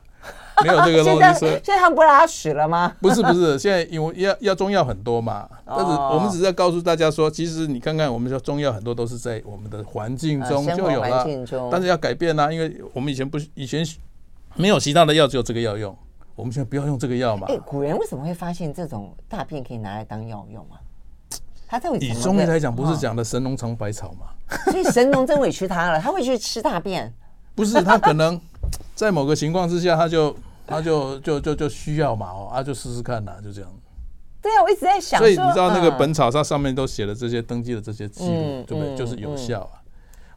[0.63, 1.47] 没有这个 东西吃。
[1.63, 2.93] 现在他们不拉屎了吗？
[2.99, 11.25] 不是不是，现在因为要要中药很多嘛，但是我们只是在告诉大家说，其实你看看，我们说中药很多都是在我们的环境中就有了，
[11.71, 13.85] 但是要改变呢，因为我们以前不以前
[14.55, 15.95] 没有其他的药，只有这个药用。
[16.35, 17.47] 我们现在不要用这个药嘛？
[17.49, 20.79] 哎，古人为什么会发现这种大便可以拿来当药用啊？
[21.67, 24.27] 他在以中医来讲，不是讲的神农尝百草吗？
[24.71, 27.13] 所以神农真委屈他了，他会去吃大便？
[27.55, 28.39] 不是，他可能
[28.95, 30.35] 在某个情况之下，他就
[30.65, 33.69] 他就就就就需要嘛，哦啊，就试试看呐，就这样。
[34.41, 38.95] 对啊，我一直在想，所以你知道那个本草它上面都写了这些登记的这些记录，对不对？
[38.95, 39.61] 就是有效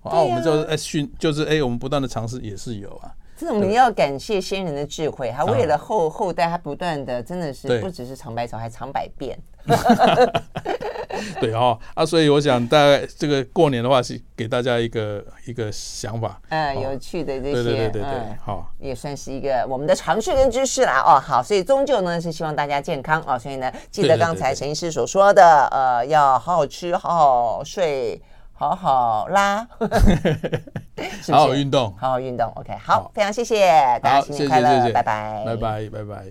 [0.03, 0.11] 啊。
[0.11, 3.11] 啊，我们就是哎训，就是哎，我们不断的尝试也是有啊。
[3.37, 9.39] 这种你要感谢先人的智慧，他为了后后代，他不断的真的是不只是尝百草，还尝百变。
[11.41, 18.11] 对哦，啊，所以我想大概这个过年的话是给大家一个一个想法，嗯，有趣的这些，对对对对，
[18.45, 21.01] 好，也算是一个我们的常识跟知识啦。
[21.01, 28.21] 哦，好，所以终究呢是希望大家健康哦，所以呢记得刚才陈医师所说的，呃，要好好吃，好好睡。
[28.57, 29.67] 好好拉，
[31.29, 32.49] 好好运动，好好运动。
[32.55, 33.69] OK，好，非常谢谢
[34.01, 36.25] 大家，新年快乐，拜拜，拜拜，拜拜。